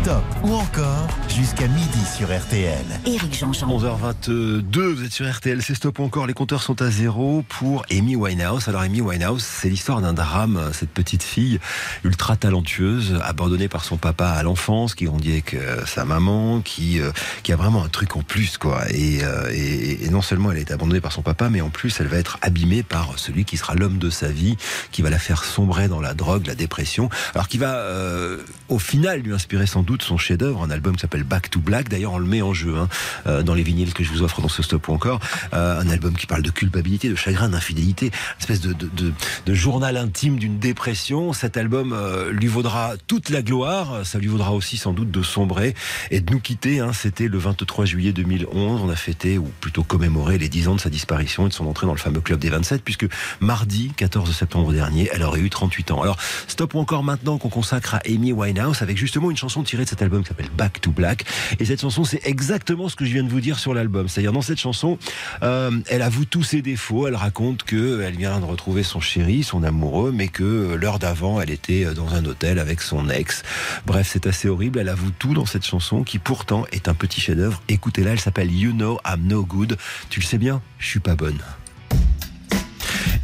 [0.08, 2.86] Stop ou encore jusqu'à midi sur RTL.
[3.06, 3.68] Éric Jean-Jean.
[3.78, 7.86] 11h22, vous êtes sur RTL, c'est stop ou encore, les compteurs sont à zéro pour
[7.92, 8.70] Amy Winehouse.
[8.70, 11.60] Alors Amy Winehouse, c'est l'histoire d'un drame, cette petite fille
[12.06, 17.02] ultra talentueuse, abandonnée par son papa à l'enfance, qui grandit avec euh, sa maman, qui,
[17.02, 17.12] euh,
[17.44, 18.90] qui a vraiment un truc en plus, quoi.
[18.92, 22.00] Et, euh, et, et non seulement elle été abandonnée par son papa, mais en plus
[22.00, 24.56] elle va être abîmée par celui qui sera l'homme de sa vie,
[24.94, 28.38] qui va la faire sombrer dans la drogue, la dépression, alors qui va euh,
[28.70, 31.90] au final lui inspirer sans doute son chef-d'œuvre, un album qui s'appelle Back to Black.
[31.90, 32.90] D'ailleurs, on le met en jeu hein,
[33.28, 35.20] euh, dans les vinyles que je vous offre dans ce stop ou encore.
[35.54, 39.14] Euh, un album qui parle de culpabilité, de chagrin, d'infidélité, une espèce de, de, de,
[39.46, 41.34] de journal intime d'une dépression.
[41.34, 44.06] Cet album euh, lui vaudra toute la gloire.
[44.06, 45.76] Ça lui vaudra aussi sans doute de sombrer
[46.12, 46.80] et de nous quitter.
[46.80, 46.92] Hein.
[46.94, 48.82] C'était le 23 juillet 2011.
[48.84, 51.68] On a fêté, ou plutôt commémoré, les 10 ans de sa disparition et de son
[51.68, 53.08] entrée dans le fameux club des 27, puisque
[53.40, 56.02] mardi 14 septembre dernier, elle aurait eu 38 ans.
[56.02, 56.18] Alors,
[56.48, 59.90] stop ou encore maintenant qu'on consacre à Amy Winehouse avec justement une chanson tirée de
[59.90, 61.26] cet album qui s'appelle Back to Black.
[61.60, 64.08] Et cette chanson, c'est exactement ce que je viens de vous dire sur l'album.
[64.08, 64.98] C'est-à-dire, dans cette chanson,
[65.44, 67.08] euh, elle avoue tous ses défauts.
[67.08, 71.00] Elle raconte que elle vient de retrouver son chéri, son amoureux, mais que euh, l'heure
[71.00, 73.44] d'avant, elle était euh, dans un hôtel avec son ex.
[73.86, 74.80] Bref, c'est assez horrible.
[74.80, 77.62] Elle avoue tout dans cette chanson qui pourtant est un petit chef-d'œuvre.
[77.68, 79.78] Écoutez-la, elle s'appelle You Know I'm No Good.
[80.10, 81.40] Tu le sais bien, je suis pas bonne.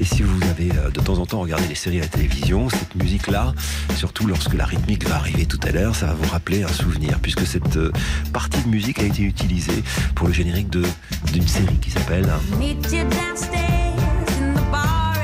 [0.04, 2.68] Et si vous avez euh, de temps en temps regardé les séries à la télévision,
[2.68, 3.54] cette musique-là,
[3.96, 7.20] surtout lorsque la rythmique va arriver tout à l'heure, ça va vous rappeler un souvenir,
[7.22, 7.90] puisque cette euh,
[8.34, 9.82] partie de musique a été utilisée
[10.14, 10.84] pour le générique de-
[11.32, 12.28] d'une série qui s'appelle.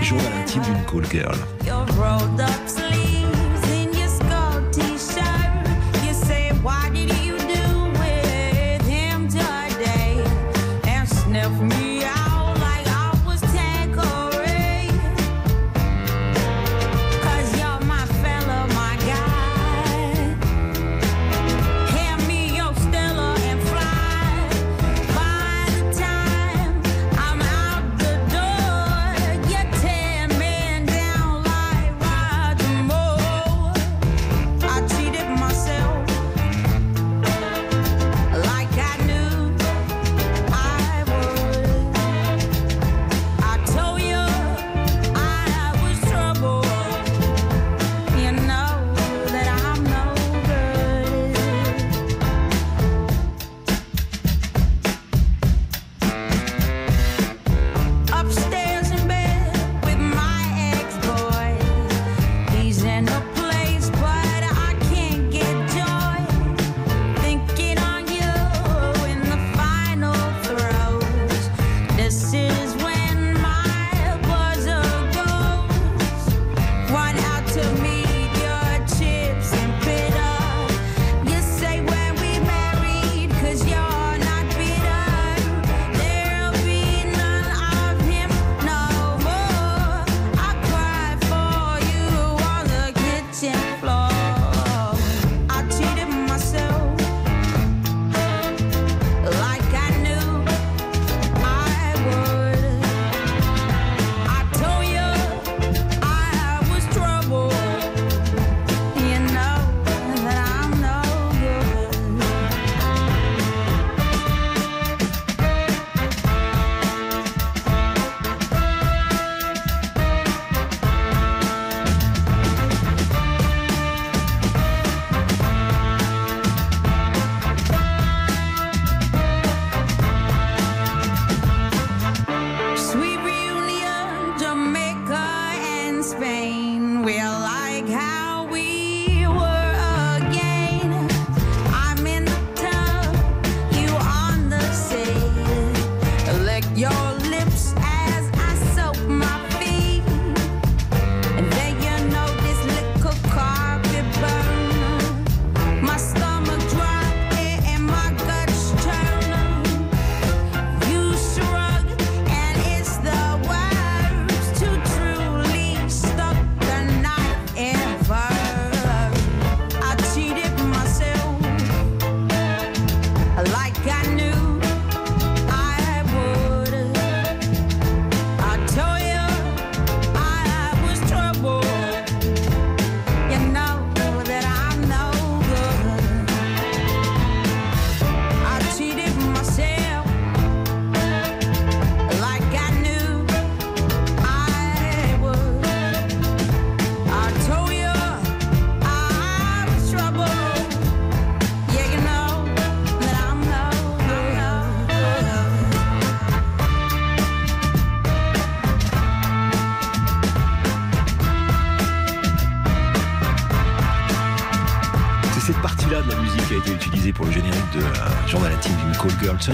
[0.02, 1.36] Journal intime d'une call girl.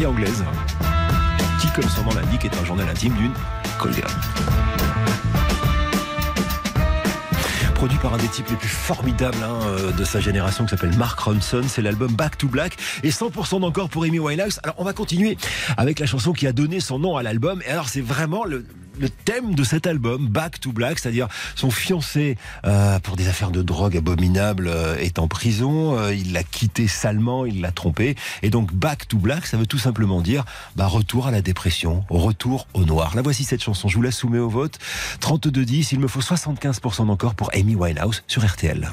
[0.06, 0.44] Anglaise,
[1.60, 3.34] qui, comme son nom l'indique, est un journal intime d'une
[3.94, 4.12] girl.
[7.74, 10.96] Produit par un des types les plus formidables hein, euh, de sa génération qui s'appelle
[10.98, 14.60] Mark Ronson, c'est l'album Back to Black et 100% d'encore pour Amy Winehouse.
[14.64, 15.38] Alors on va continuer
[15.78, 18.66] avec la chanson qui a donné son nom à l'album et alors c'est vraiment le,
[19.00, 23.52] le thème de cet album, Back to Black, c'est-à-dire son fiancé euh, pour des affaires
[23.52, 28.16] de drogue abominables euh, est en prison, euh, il l'a quitté salement, il l'a trompé,
[28.42, 32.04] et donc Back to Black, ça veut tout simplement dire bah, retour à la dépression,
[32.10, 33.16] retour au noir.
[33.16, 34.80] La voici cette chanson, je vous la soumets au vote,
[35.22, 38.90] 32-10, il me faut 75% d'encore pour Amy Winehouse sur RTL.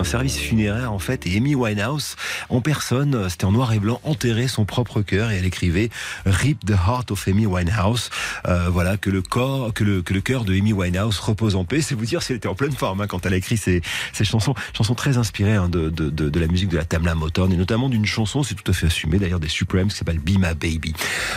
[0.00, 1.26] Un service funéraire en fait.
[1.26, 2.16] Et Amy Winehouse,
[2.48, 5.90] en personne, c'était en noir et blanc, enterrait son propre cœur et elle écrivait
[6.26, 8.10] "Rip the heart of Amy Winehouse".
[8.46, 11.64] Euh, voilà que le corps, que le que le cœur de Amy Winehouse repose en
[11.64, 11.80] paix.
[11.80, 13.82] C'est vous dire si elle était en pleine forme hein, quand elle a écrit ces,
[14.12, 17.14] ces chansons, chansons très inspirées hein, de, de, de, de la musique de la Tamla
[17.14, 20.18] Motown et notamment d'une chanson, c'est tout à fait assumé d'ailleurs des Supremes qui s'appelle
[20.18, 20.94] Be My Baby.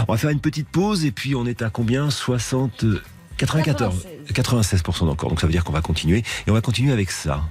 [0.07, 2.09] On va faire une petite pause et puis on est à combien?
[2.09, 2.85] 60
[3.37, 5.29] 94 96% encore.
[5.29, 7.43] Donc ça veut dire qu'on va continuer et on va continuer avec ça.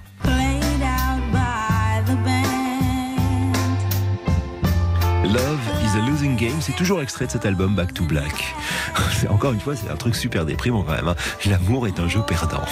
[5.32, 8.54] Love is a losing game, c'est toujours extrait de cet album Back to Black.
[9.18, 11.08] C'est encore une fois, c'est un truc super déprimant quand même.
[11.08, 11.14] hein.
[11.46, 12.64] L'amour est un jeu perdant.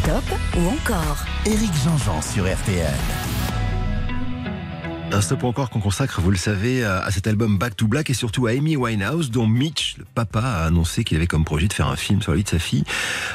[0.00, 0.24] Stop
[0.56, 1.18] ou encore?
[1.46, 2.94] Éric Jean-Jean sur RTL.
[5.10, 8.14] Un stop encore qu'on consacre, vous le savez, à cet album Back to Black et
[8.14, 11.72] surtout à Amy Winehouse, dont Mitch, le papa, a annoncé qu'il avait comme projet de
[11.72, 12.84] faire un film sur la vie de sa fille.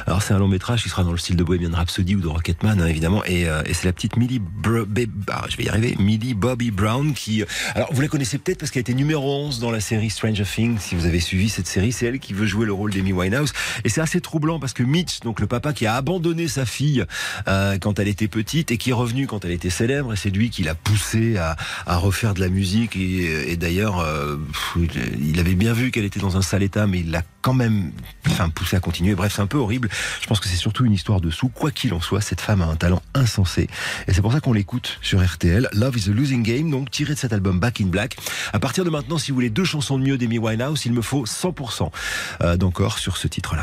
[0.06, 2.28] Alors c'est un long métrage qui sera dans le style de Bohemian Rhapsody ou de
[2.28, 4.40] Rocketman, hein, évidemment, et, euh, et c'est la petite Millie,
[5.30, 8.58] ah, je vais y arriver, Millie Bobby Brown qui, euh, alors vous la connaissez peut-être
[8.58, 10.78] parce qu'elle était numéro 11 dans la série Stranger Things.
[10.78, 13.52] Si vous avez suivi cette série, c'est elle qui veut jouer le rôle d'Amy Winehouse,
[13.82, 17.04] et c'est assez troublant parce que Mitch, donc le papa qui a abandonné sa fille
[17.48, 20.30] euh, quand elle était petite et qui est revenu quand elle était célèbre, et c'est
[20.30, 21.56] lui qui l'a poussé à,
[21.86, 22.96] à refaire de la musique.
[22.96, 24.36] Et, d'ailleurs euh,
[25.20, 27.92] il avait bien vu qu'elle était dans un sale état mais il l'a quand même
[28.26, 29.14] enfin, poussé à continuer.
[29.14, 29.88] Bref c'est un peu horrible.
[30.20, 31.48] Je pense que c'est surtout une histoire de sous.
[31.48, 33.68] Quoi qu'il en soit cette femme a un talent insensé.
[34.08, 37.14] Et c'est pour ça qu'on l'écoute sur RTL Love is a Losing Game donc tiré
[37.14, 38.16] de cet album Back in Black.
[38.52, 41.02] À partir de maintenant si vous voulez deux chansons de mieux d'Amy Winehouse il me
[41.02, 41.90] faut 100%
[42.42, 43.54] euh, d'encore sur ce titre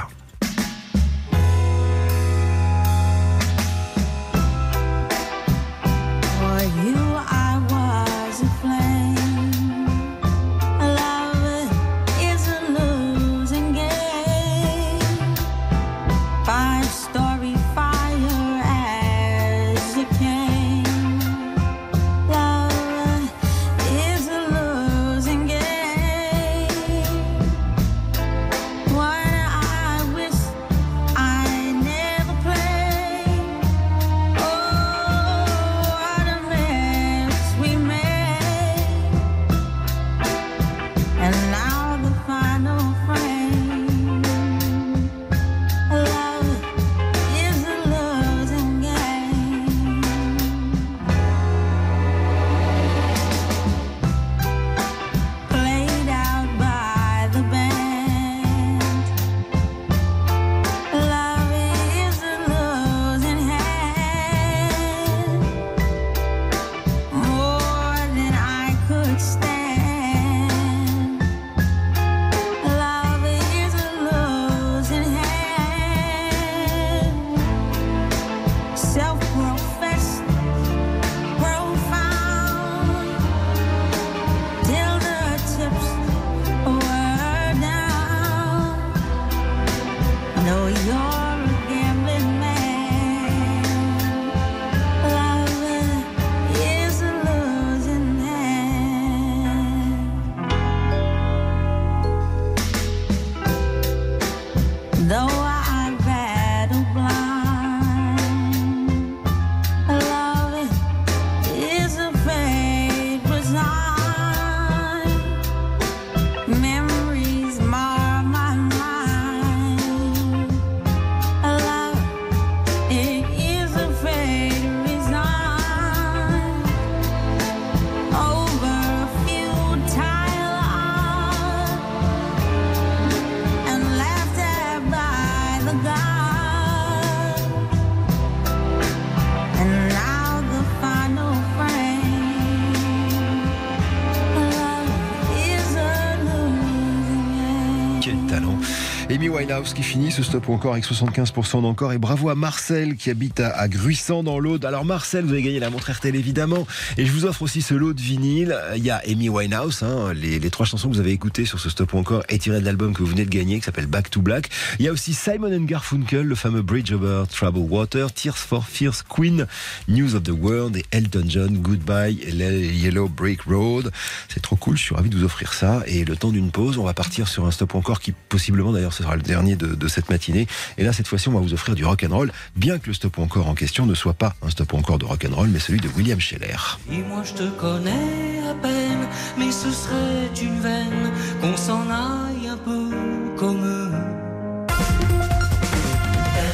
[149.51, 153.49] Qui finit ce stop encore avec 75% d'encore et bravo à Marcel qui habite à,
[153.49, 154.63] à Gruissant dans l'Aude.
[154.63, 156.65] Alors Marcel, vous avez gagné la montre RTL évidemment
[156.97, 158.57] et je vous offre aussi ce lot de vinyle.
[158.77, 161.69] Il y a Amy Winehouse, hein, les, trois chansons que vous avez écoutées sur ce
[161.69, 164.21] stop encore est tiré de l'album que vous venez de gagner qui s'appelle Back to
[164.21, 164.49] Black.
[164.79, 168.65] Il y a aussi Simon and Garfunkel, le fameux Bridge Over Troubled Water, Tears for
[168.65, 169.47] Fears Queen,
[169.89, 173.91] News of the World et Elton John, Goodbye Yellow Brick Road.
[174.29, 176.77] C'est trop cool, je suis ravi de vous offrir ça et le temps d'une pause,
[176.77, 179.75] on va partir sur un stop encore qui possiblement d'ailleurs ce sera le dernier de,
[179.75, 180.47] de cette matinée.
[180.77, 182.93] Et là cette fois-ci on va vous offrir du rock and roll, bien que le
[182.93, 185.35] stop ou encore en question ne soit pas un stop ou encore de rock and
[185.35, 186.79] roll, mais celui de William Scheller.
[186.91, 191.11] Et moi je te connais à peine, mais ce serait une veine
[191.41, 192.89] qu'on s'en aille un peu
[193.37, 193.91] comme eux.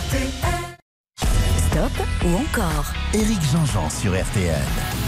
[0.09, 0.77] RTL.
[2.25, 2.93] ou encore?
[3.13, 5.06] Éric Jean-Jean sur RTL.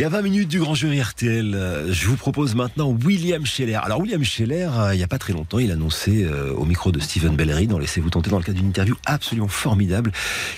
[0.00, 3.80] Et à 20 minutes du grand jury RTL, euh, je vous propose maintenant William Scheller.
[3.82, 6.92] Alors William Scheller, euh, il n'y a pas très longtemps, il annonçait euh, au micro
[6.92, 10.12] de Stephen Bellery dans Laissez-vous tenter dans le cadre d'une interview absolument formidable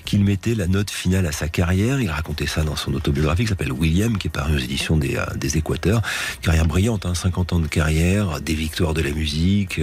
[0.05, 2.03] qu'il mettait la note finale à sa carrière.
[2.03, 5.17] Il racontait ça dans son autobiographie qui s'appelle William, qui est paru aux éditions des,
[5.57, 6.03] Équateurs.
[6.43, 9.81] Carrière brillante, hein, 50 ans de carrière, des victoires de la musique,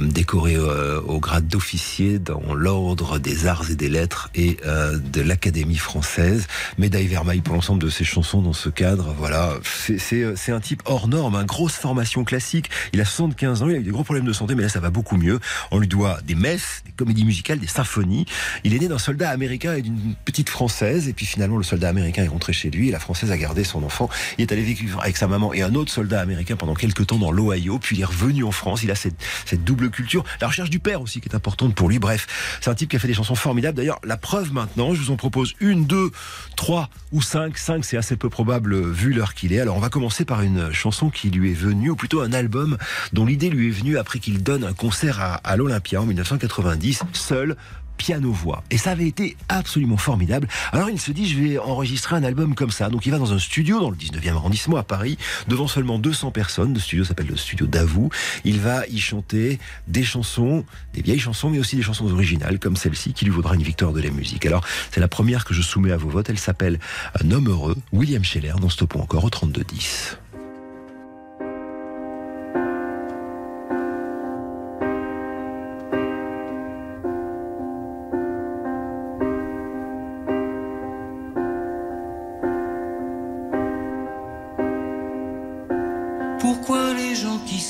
[0.00, 6.46] décoré au grade d'officier dans l'ordre des arts et des lettres et de l'Académie française.
[6.78, 9.14] Médaille Vermeil pour l'ensemble de ses chansons dans ce cadre.
[9.18, 9.58] Voilà,
[9.90, 12.70] euh, c'est un type hors norme, une grosse formation classique.
[12.92, 14.80] Il a 75 ans, il a eu des gros problèmes de santé, mais là ça
[14.80, 15.40] va beaucoup mieux.
[15.70, 18.26] On lui doit des messes, des comédies musicales, des symphonies.
[18.64, 21.88] Il est né d'un soldat américain et d'une petite française, et puis finalement le soldat
[21.88, 24.08] américain est rentré chez lui et la française a gardé son enfant.
[24.38, 27.18] Il est allé vivre avec sa maman et un autre soldat américain pendant quelques temps
[27.18, 28.82] dans l'Ohio, puis il est revenu en France.
[28.82, 31.88] Il a cette, cette double culture, la recherche du père aussi qui est importante pour
[31.88, 31.98] lui.
[31.98, 32.26] Bref,
[32.60, 33.76] c'est un type qui a fait des chansons formidables.
[33.76, 36.10] D'ailleurs, la preuve maintenant, je vous en propose une, deux,
[36.56, 37.58] trois ou cinq.
[37.58, 39.60] Cinq, c'est assez peu probable vu l'heure qu'il est.
[39.60, 42.76] Alors, on va commencer par une chanson qui lui est venue, ou plutôt un album
[43.12, 47.02] dont l'idée lui est venue après qu'il donne un concert à, à l'Olympia en 1990,
[47.12, 47.56] seul
[47.96, 48.62] piano-voix.
[48.70, 50.48] Et ça avait été absolument formidable.
[50.72, 52.88] Alors il se dit, je vais enregistrer un album comme ça.
[52.88, 55.18] Donc il va dans un studio dans le 19e arrondissement à Paris,
[55.48, 56.74] devant seulement 200 personnes.
[56.74, 58.10] Le studio s'appelle le studio Davout.
[58.44, 62.76] Il va y chanter des chansons, des vieilles chansons, mais aussi des chansons originales, comme
[62.76, 64.46] celle-ci, qui lui vaudra une victoire de la musique.
[64.46, 66.30] Alors c'est la première que je soumets à vos votes.
[66.30, 66.78] Elle s'appelle
[67.22, 70.16] Un homme heureux, William Scheller, dans Stoppons encore au 32-10.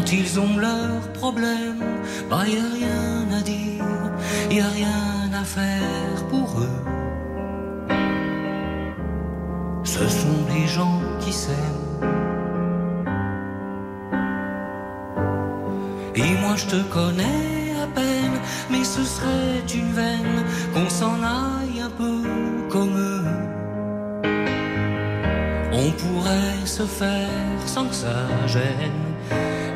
[0.00, 1.84] Quand ils ont leurs problèmes,
[2.30, 3.84] bah y a rien à dire,
[4.50, 6.82] y a rien à faire pour eux.
[9.84, 12.00] Ce sont des gens qui s'aiment.
[16.14, 18.40] Et moi je te connais à peine,
[18.70, 22.22] mais ce serait une veine qu'on s'en aille un peu
[22.70, 23.24] comme eux.
[25.74, 29.09] On pourrait se faire sans que ça gêne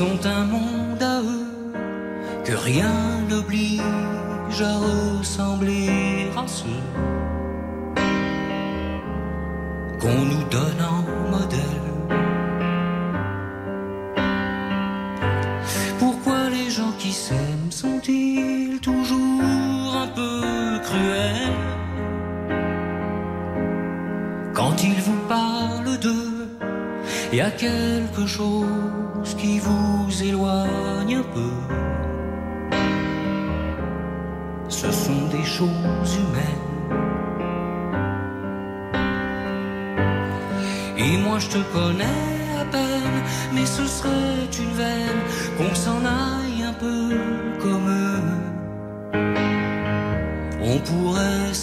[0.00, 1.46] Ont un monde à eux
[2.44, 3.80] que rien n'oblige
[4.60, 6.82] à ressembler à ceux
[10.00, 10.73] qu'on nous donne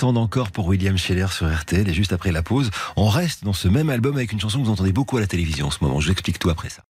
[0.00, 3.52] 100% d'encore pour William Scheller sur RTL et juste après la pause, on reste dans
[3.52, 5.78] ce même album avec une chanson que vous entendez beaucoup à la télévision en ce
[5.82, 6.00] moment.
[6.00, 6.82] Je vous explique tout après ça.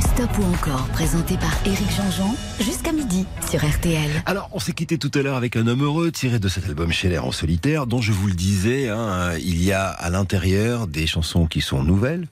[0.00, 4.10] Stop ou encore, présenté par Éric Jean-Jean, jusqu'à midi sur RTL.
[4.26, 6.92] Alors, on s'est quitté tout à l'heure avec un homme heureux tiré de cet album
[6.92, 11.06] Scheller en solitaire, dont je vous le disais, hein, il y a à l'intérieur des
[11.06, 12.26] chansons qui sont nouvelles.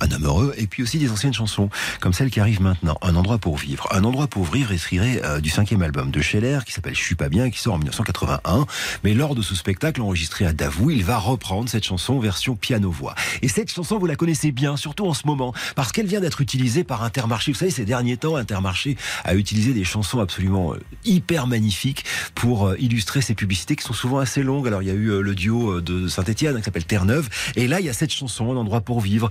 [0.00, 1.70] Un homme heureux, et puis aussi des anciennes chansons,
[2.00, 3.88] comme celle qui arrive maintenant, Un endroit pour vivre.
[3.90, 7.02] Un endroit pour vivre est tiré euh, du cinquième album de Scheller, qui s'appelle Je
[7.02, 8.66] suis pas bien, qui sort en 1981.
[9.04, 13.14] Mais lors de ce spectacle enregistré à Davout, il va reprendre cette chanson version piano-voix.
[13.42, 16.40] Et cette chanson, vous la connaissez bien, surtout en ce moment, parce qu'elle vient d'être
[16.40, 17.52] utilisée par Intermarché.
[17.52, 22.68] Vous savez, ces derniers temps, Intermarché a utilisé des chansons absolument euh, hyper magnifiques pour
[22.68, 24.68] euh, illustrer ses publicités qui sont souvent assez longues.
[24.68, 27.28] Alors, il y a eu le duo de Saint-Etienne qui s'appelle Terre-Neuve.
[27.56, 29.30] Et là, il y a cette chanson, Un endroit pour vivre.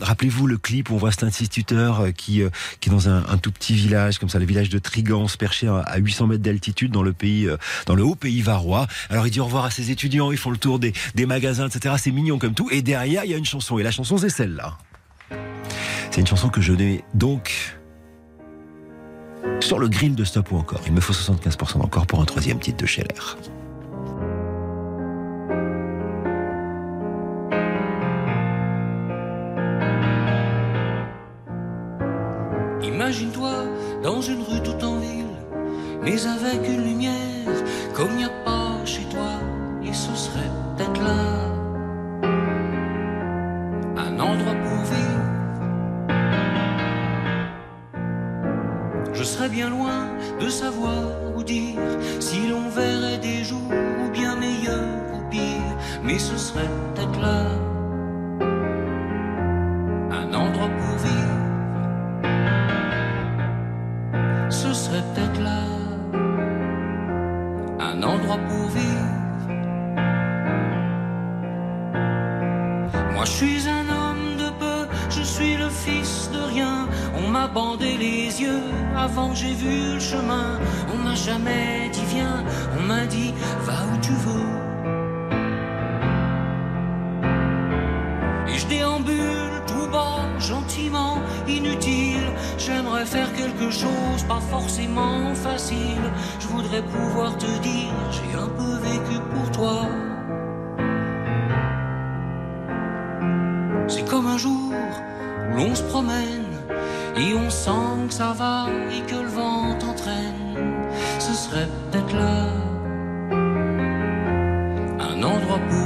[0.00, 3.22] Rappelez-vous le clip où on voit cet instituteur euh, qui, euh, qui est dans un,
[3.38, 6.90] tout petit village, comme ça, le village de Trigance, perché à- à 800 mètres d'altitude
[6.92, 8.86] dans le pays, euh, dans le haut pays varois.
[9.10, 11.68] Alors, il dit au revoir à ses étudiants, ils font le tour des, des magasins,
[11.68, 11.94] etc.
[11.98, 12.68] C'est mignon comme tout.
[12.70, 13.78] Et derrière, il y a une chanson.
[13.78, 14.78] Et la chanson, c'est celle-là.
[16.10, 17.52] C'est une chanson que je mets donc
[19.60, 20.80] sur le grill de Stop ou encore.
[20.86, 23.08] Il me faut 75% encore pour un troisième titre de Scheller.
[34.04, 35.34] Dans une rue tout en ville,
[36.02, 37.56] mais avec une lumière
[37.94, 39.40] comme il n'y a pas chez toi,
[39.82, 41.22] et ce serait peut-être là
[43.96, 45.24] un endroit pour vivre.
[49.14, 51.80] Je serais bien loin de savoir ou dire
[52.20, 53.72] si l'on verrait des jours
[54.04, 57.46] ou bien meilleurs ou pires, mais ce serait peut-être là
[60.10, 61.33] un endroit pour vivre.
[64.54, 65.62] Ce serait peut-être là
[67.80, 69.10] un endroit pour vivre.
[73.14, 74.80] Moi je suis un homme de peu,
[75.10, 76.88] je suis le fils de rien.
[77.18, 80.48] On m'a bandé les yeux avant que j'ai vu le chemin.
[80.92, 82.44] On m'a jamais dit viens,
[82.78, 83.34] on m'a dit
[83.66, 84.52] va où tu veux.
[88.50, 89.43] Et je déambule
[92.66, 96.04] J'aimerais faire quelque chose, pas forcément facile.
[96.40, 99.86] Je voudrais pouvoir te dire, j'ai un peu vécu pour toi.
[103.86, 104.72] C'est comme un jour
[105.52, 106.46] où l'on se promène
[107.18, 110.56] et on sent que ça va et que le vent t'entraîne.
[111.18, 112.46] Ce serait peut-être là
[115.00, 115.83] un endroit pour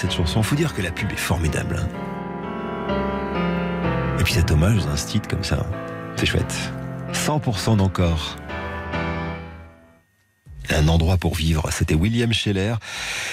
[0.00, 0.42] cette chanson.
[0.42, 1.76] Faut dire que la pub est formidable.
[1.78, 1.88] hein.
[4.18, 5.66] Et puis cet hommage dans un style comme ça,
[6.16, 6.54] c'est chouette.
[7.12, 8.36] 100% d'encore.
[10.70, 12.76] Un endroit pour vivre, c'était William Scheller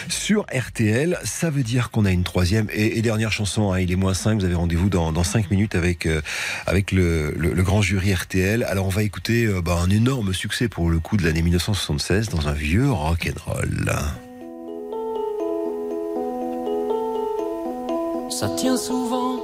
[0.09, 1.19] sur RTL.
[1.23, 3.71] Ça veut dire qu'on a une troisième et, dernière chanson.
[3.71, 6.21] hein, il est moins 5, vous avez rendez-vous dans, dans 5 minutes avec, euh,
[6.65, 8.63] avec le grand jury RTL.
[8.63, 12.29] Alors on va écouter euh, bah, un énorme succès pour le coup de l'année 1976
[12.29, 13.93] dans un vieux rock'n'roll.
[18.29, 19.37] Ça tient souvent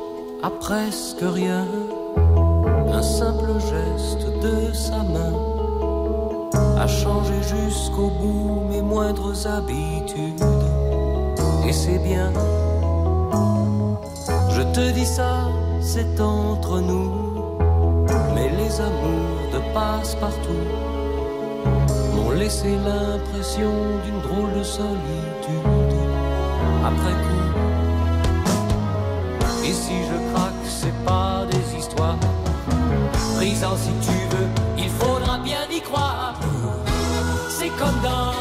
[0.43, 1.65] à presque rien,
[2.91, 5.33] un simple geste de sa main
[6.77, 10.43] a changé jusqu'au bout mes moindres habitudes.
[11.65, 12.31] Et c'est bien,
[14.49, 15.47] je te dis ça,
[15.81, 17.11] c'est entre nous,
[18.35, 20.67] mais les amours de passe-partout
[22.15, 23.71] m'ont laissé l'impression
[24.03, 25.63] d'une drôle de solitude
[26.83, 27.52] après coup.
[29.65, 32.17] Et si je craque, c'est pas des histoires.
[33.35, 36.35] Brisant si tu veux, il faudra bien y croire.
[37.49, 38.32] C'est comme dans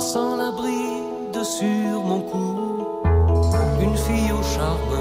[0.00, 3.02] Passant la bride sur mon cou,
[3.82, 4.96] une fille au charme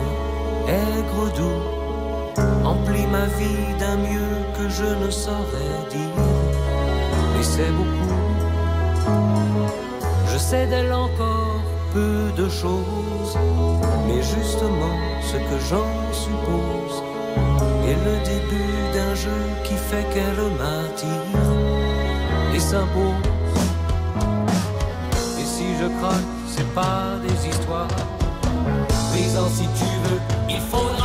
[0.67, 6.19] aigre doux emplit ma vie d'un mieux que je ne saurais dire.
[7.39, 8.19] Et c'est beaucoup.
[10.33, 11.61] Je sais d'elle encore
[11.93, 13.37] peu de choses,
[14.05, 16.95] mais justement ce que j'en suppose
[17.87, 21.53] est le début d'un jeu qui fait qu'elle m'attire
[22.53, 23.15] et s'impose.
[23.23, 23.28] Et
[26.75, 27.87] pas des histoires.
[29.11, 30.19] Brisant si tu veux,
[30.49, 30.98] il faudra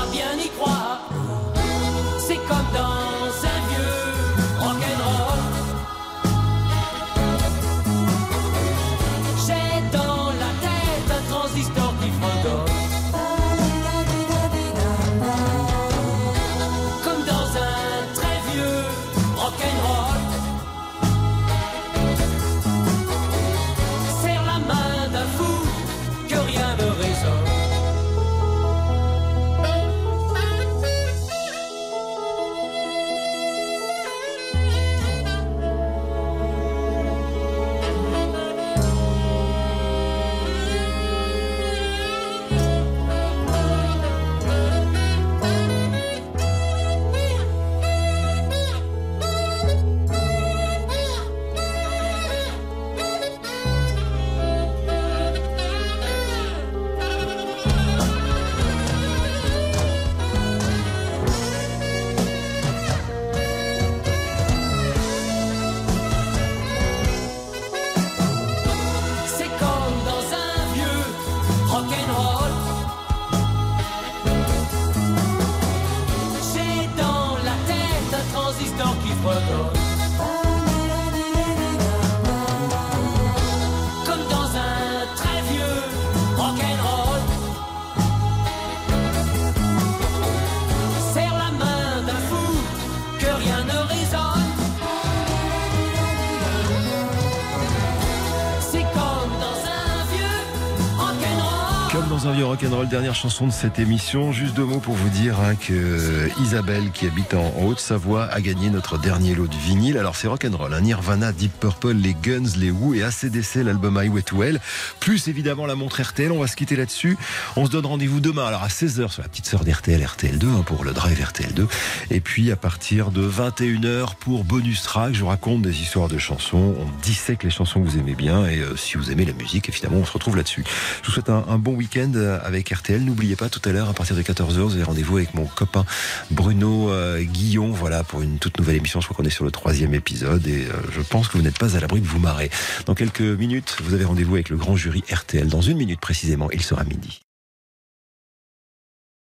[102.54, 104.30] rock'n'roll, dernière chanson de cette émission.
[104.30, 108.70] Juste deux mots pour vous dire hein, que Isabelle, qui habite en Haute-Savoie, a gagné
[108.70, 109.98] notre dernier lot de vinyle.
[109.98, 114.22] Alors c'est rock'n'roll, hein, Nirvana, Deep Purple, les Guns, les Who et ACDC, l'album Highway
[114.22, 114.60] to Hell.
[115.00, 116.30] Plus évidemment la montre RTL.
[116.30, 117.18] On va se quitter là-dessus.
[117.56, 120.62] On se donne rendez-vous demain, alors à 16h sur la petite sœur d'RTL, RTL2, hein,
[120.64, 121.66] pour le drive RTL2.
[122.12, 126.18] Et puis à partir de 21h pour bonus track, je vous raconte des histoires de
[126.18, 126.76] chansons.
[126.78, 128.46] On dissèque les chansons que vous aimez bien.
[128.46, 130.62] Et euh, si vous aimez la musique, évidemment, on se retrouve là-dessus.
[131.02, 133.02] Je vous souhaite un, bon week-end euh, avec RTL.
[133.02, 135.84] N'oubliez pas, tout à l'heure, à partir de 14h, vous avez rendez-vous avec mon copain
[136.30, 139.00] Bruno euh, Guillon, voilà, pour une toute nouvelle émission.
[139.00, 141.58] Je crois qu'on est sur le troisième épisode et euh, je pense que vous n'êtes
[141.58, 142.50] pas à l'abri de vous marrer.
[142.86, 145.48] Dans quelques minutes, vous avez rendez-vous avec le grand jury RTL.
[145.48, 147.23] Dans une minute précisément, il sera midi.